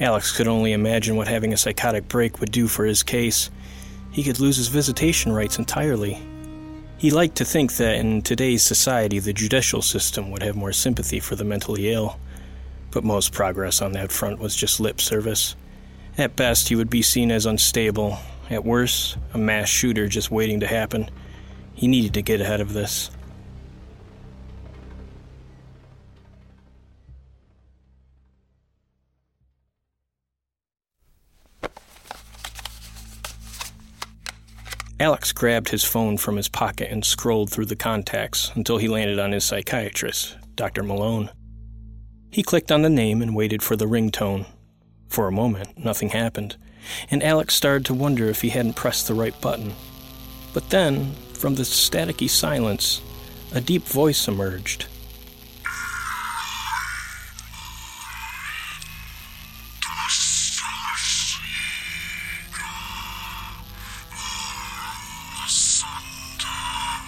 Alex 0.00 0.36
could 0.36 0.48
only 0.48 0.72
imagine 0.72 1.16
what 1.16 1.28
having 1.28 1.52
a 1.52 1.56
psychotic 1.56 2.08
break 2.08 2.40
would 2.40 2.52
do 2.52 2.68
for 2.68 2.84
his 2.84 3.02
case. 3.02 3.50
He 4.10 4.22
could 4.22 4.40
lose 4.40 4.56
his 4.56 4.68
visitation 4.68 5.32
rights 5.32 5.58
entirely. 5.58 6.20
He 6.98 7.10
liked 7.10 7.36
to 7.36 7.44
think 7.44 7.76
that 7.76 7.96
in 7.96 8.22
today's 8.22 8.62
society 8.62 9.18
the 9.20 9.32
judicial 9.32 9.82
system 9.82 10.30
would 10.30 10.42
have 10.42 10.56
more 10.56 10.72
sympathy 10.72 11.20
for 11.20 11.36
the 11.36 11.44
mentally 11.44 11.92
ill. 11.92 12.18
But 12.90 13.04
most 13.04 13.32
progress 13.32 13.82
on 13.82 13.92
that 13.92 14.10
front 14.10 14.38
was 14.38 14.56
just 14.56 14.80
lip 14.80 15.00
service. 15.00 15.54
At 16.16 16.36
best, 16.36 16.68
he 16.68 16.74
would 16.74 16.90
be 16.90 17.02
seen 17.02 17.30
as 17.30 17.46
unstable. 17.46 18.18
At 18.50 18.64
worst, 18.64 19.18
a 19.34 19.38
mass 19.38 19.68
shooter 19.68 20.08
just 20.08 20.30
waiting 20.30 20.60
to 20.60 20.66
happen. 20.66 21.10
He 21.74 21.86
needed 21.86 22.14
to 22.14 22.22
get 22.22 22.40
ahead 22.40 22.60
of 22.60 22.72
this. 22.72 23.10
Alex 35.00 35.30
grabbed 35.30 35.68
his 35.68 35.84
phone 35.84 36.18
from 36.18 36.36
his 36.36 36.48
pocket 36.48 36.90
and 36.90 37.04
scrolled 37.04 37.50
through 37.50 37.66
the 37.66 37.76
contacts 37.76 38.50
until 38.56 38.78
he 38.78 38.88
landed 38.88 39.20
on 39.20 39.30
his 39.30 39.44
psychiatrist, 39.44 40.36
Dr. 40.56 40.82
Malone. 40.82 41.30
He 42.30 42.42
clicked 42.42 42.70
on 42.70 42.82
the 42.82 42.90
name 42.90 43.22
and 43.22 43.34
waited 43.34 43.62
for 43.62 43.74
the 43.74 43.86
ringtone. 43.86 44.46
For 45.08 45.26
a 45.26 45.32
moment, 45.32 45.78
nothing 45.82 46.10
happened, 46.10 46.56
and 47.10 47.22
Alex 47.22 47.54
started 47.54 47.86
to 47.86 47.94
wonder 47.94 48.26
if 48.26 48.42
he 48.42 48.50
hadn't 48.50 48.76
pressed 48.76 49.08
the 49.08 49.14
right 49.14 49.38
button. 49.40 49.72
But 50.52 50.68
then, 50.68 51.14
from 51.32 51.54
the 51.54 51.62
staticky 51.62 52.28
silence, 52.28 53.00
a 53.52 53.60
deep 53.60 53.82
voice 53.84 54.28
emerged. 54.28 54.86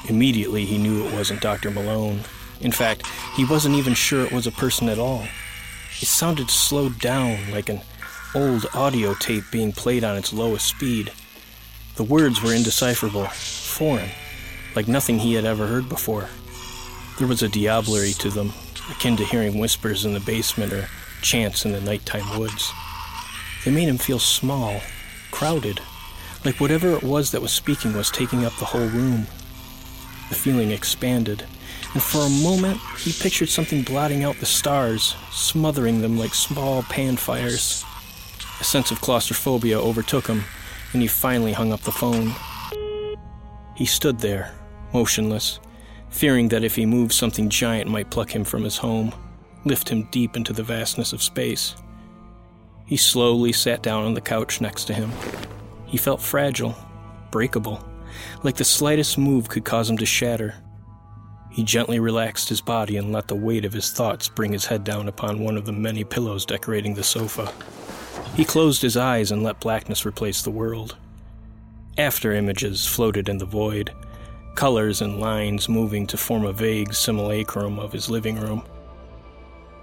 Immediately, 0.08 0.64
he 0.64 0.78
knew 0.78 1.06
it 1.06 1.12
wasn't 1.12 1.40
Dr. 1.40 1.70
Malone. 1.70 2.20
In 2.60 2.72
fact, 2.72 3.06
he 3.34 3.44
wasn't 3.44 3.76
even 3.76 3.94
sure 3.94 4.24
it 4.24 4.32
was 4.32 4.46
a 4.46 4.52
person 4.52 4.88
at 4.88 4.98
all. 4.98 5.26
It 6.00 6.06
sounded 6.06 6.50
slowed 6.50 6.98
down, 6.98 7.50
like 7.50 7.68
an 7.68 7.80
old 8.34 8.66
audio 8.74 9.14
tape 9.14 9.44
being 9.50 9.72
played 9.72 10.04
on 10.04 10.16
its 10.16 10.32
lowest 10.32 10.66
speed. 10.66 11.12
The 11.96 12.04
words 12.04 12.42
were 12.42 12.54
indecipherable, 12.54 13.26
foreign, 13.26 14.10
like 14.74 14.88
nothing 14.88 15.18
he 15.18 15.34
had 15.34 15.44
ever 15.44 15.66
heard 15.66 15.88
before. 15.88 16.28
There 17.18 17.28
was 17.28 17.42
a 17.42 17.48
diablerie 17.48 18.16
to 18.18 18.30
them, 18.30 18.52
akin 18.90 19.16
to 19.18 19.24
hearing 19.24 19.58
whispers 19.58 20.04
in 20.04 20.14
the 20.14 20.20
basement 20.20 20.72
or 20.72 20.88
chants 21.22 21.64
in 21.64 21.72
the 21.72 21.80
nighttime 21.80 22.38
woods. 22.38 22.72
They 23.64 23.70
made 23.70 23.88
him 23.88 23.98
feel 23.98 24.18
small, 24.18 24.80
crowded, 25.30 25.80
like 26.44 26.60
whatever 26.60 26.90
it 26.94 27.02
was 27.02 27.30
that 27.32 27.42
was 27.42 27.52
speaking 27.52 27.92
was 27.92 28.10
taking 28.10 28.44
up 28.44 28.56
the 28.56 28.64
whole 28.64 28.86
room. 28.86 29.26
The 30.30 30.34
feeling 30.34 30.70
expanded, 30.70 31.44
and 31.92 32.02
for 32.02 32.20
a 32.20 32.42
moment 32.42 32.78
he 32.98 33.12
pictured 33.12 33.48
something 33.48 33.82
blotting 33.82 34.24
out 34.24 34.36
the 34.36 34.46
stars, 34.46 35.16
smothering 35.30 36.00
them 36.00 36.18
like 36.18 36.34
small 36.34 36.82
pan 36.84 37.16
fires. 37.16 37.84
A 38.60 38.64
sense 38.64 38.90
of 38.90 39.00
claustrophobia 39.00 39.80
overtook 39.80 40.26
him, 40.26 40.44
and 40.92 41.02
he 41.02 41.08
finally 41.08 41.52
hung 41.52 41.72
up 41.72 41.80
the 41.80 41.92
phone. 41.92 42.32
He 43.74 43.86
stood 43.86 44.18
there, 44.18 44.52
motionless, 44.92 45.60
fearing 46.10 46.48
that 46.48 46.64
if 46.64 46.76
he 46.76 46.84
moved, 46.86 47.12
something 47.12 47.48
giant 47.48 47.88
might 47.88 48.10
pluck 48.10 48.30
him 48.30 48.44
from 48.44 48.62
his 48.62 48.76
home, 48.76 49.14
lift 49.64 49.88
him 49.88 50.08
deep 50.10 50.36
into 50.36 50.52
the 50.52 50.62
vastness 50.62 51.12
of 51.12 51.22
space. 51.22 51.74
He 52.86 52.96
slowly 52.96 53.52
sat 53.52 53.82
down 53.82 54.04
on 54.04 54.14
the 54.14 54.20
couch 54.20 54.60
next 54.60 54.84
to 54.84 54.94
him. 54.94 55.10
He 55.86 55.96
felt 55.96 56.20
fragile, 56.20 56.74
breakable, 57.30 57.84
like 58.42 58.56
the 58.56 58.64
slightest 58.64 59.16
move 59.16 59.48
could 59.48 59.64
cause 59.64 59.88
him 59.88 59.96
to 59.98 60.06
shatter. 60.06 60.54
He 61.60 61.64
gently 61.64 62.00
relaxed 62.00 62.48
his 62.48 62.62
body 62.62 62.96
and 62.96 63.12
let 63.12 63.28
the 63.28 63.36
weight 63.36 63.66
of 63.66 63.74
his 63.74 63.90
thoughts 63.90 64.30
bring 64.30 64.50
his 64.50 64.64
head 64.64 64.82
down 64.82 65.08
upon 65.08 65.44
one 65.44 65.58
of 65.58 65.66
the 65.66 65.72
many 65.72 66.04
pillows 66.04 66.46
decorating 66.46 66.94
the 66.94 67.04
sofa. 67.04 67.52
He 68.34 68.46
closed 68.46 68.80
his 68.80 68.96
eyes 68.96 69.30
and 69.30 69.42
let 69.42 69.60
blackness 69.60 70.06
replace 70.06 70.40
the 70.40 70.50
world. 70.50 70.96
After 71.98 72.32
images 72.32 72.86
floated 72.86 73.28
in 73.28 73.36
the 73.36 73.44
void, 73.44 73.92
colors 74.54 75.02
and 75.02 75.20
lines 75.20 75.68
moving 75.68 76.06
to 76.06 76.16
form 76.16 76.46
a 76.46 76.52
vague 76.54 76.94
simulacrum 76.94 77.78
of 77.78 77.92
his 77.92 78.08
living 78.08 78.40
room. 78.40 78.62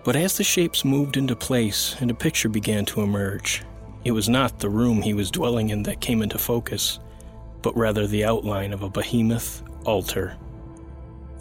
But 0.04 0.16
as 0.16 0.36
the 0.36 0.44
shapes 0.44 0.84
moved 0.84 1.16
into 1.16 1.36
place 1.36 1.96
and 2.00 2.10
a 2.10 2.16
picture 2.16 2.50
began 2.50 2.86
to 2.86 3.04
emerge, 3.04 3.62
it 4.04 4.14
was 4.14 4.28
not 4.28 4.58
the 4.58 4.70
room 4.70 5.04
he 5.04 5.14
was 5.14 5.30
dwelling 5.30 5.70
in 5.70 5.84
that 5.84 6.02
came 6.02 6.24
into 6.24 6.40
focus, 6.40 6.98
but 7.62 7.78
rather 7.78 8.08
the 8.08 8.26
outline 8.26 8.74
of 8.74 8.82
a 8.82 8.90
behemoth 8.90 9.62
altar. 9.86 10.36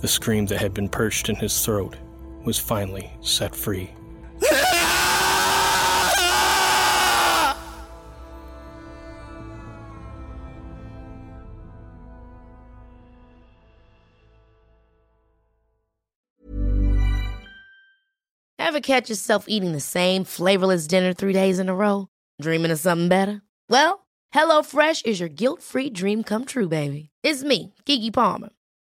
The 0.01 0.09
scream 0.09 0.47
that 0.47 0.61
had 0.61 0.75
been 0.75 0.89
perched 0.89 1.29
in 1.29 1.37
his 1.37 1.65
throat 1.65 1.97
was 2.45 2.59
finally 2.59 3.11
set 3.23 3.55
free. 3.55 3.91
Ever 18.59 18.81
catch 18.81 19.09
yourself 19.09 19.47
eating 19.49 19.73
the 19.73 19.81
same 19.81 20.25
flavorless 20.25 20.87
dinner 20.87 21.15
three 21.15 21.33
days 21.33 21.59
in 21.59 21.69
a 21.69 21.75
row? 21.75 22.09
Dreaming 22.43 22.71
of 22.73 22.79
something 22.79 23.09
better? 23.09 23.41
Well, 23.71 24.07
HelloFresh 24.35 25.07
is 25.07 25.21
your 25.21 25.29
guilt 25.29 25.63
free 25.63 25.89
dream 25.89 26.23
come 26.23 26.45
true, 26.45 26.69
baby. 26.69 27.11
It's 27.23 27.43
me, 27.43 27.73
Keke 27.87 28.13
Palmer. 28.13 28.51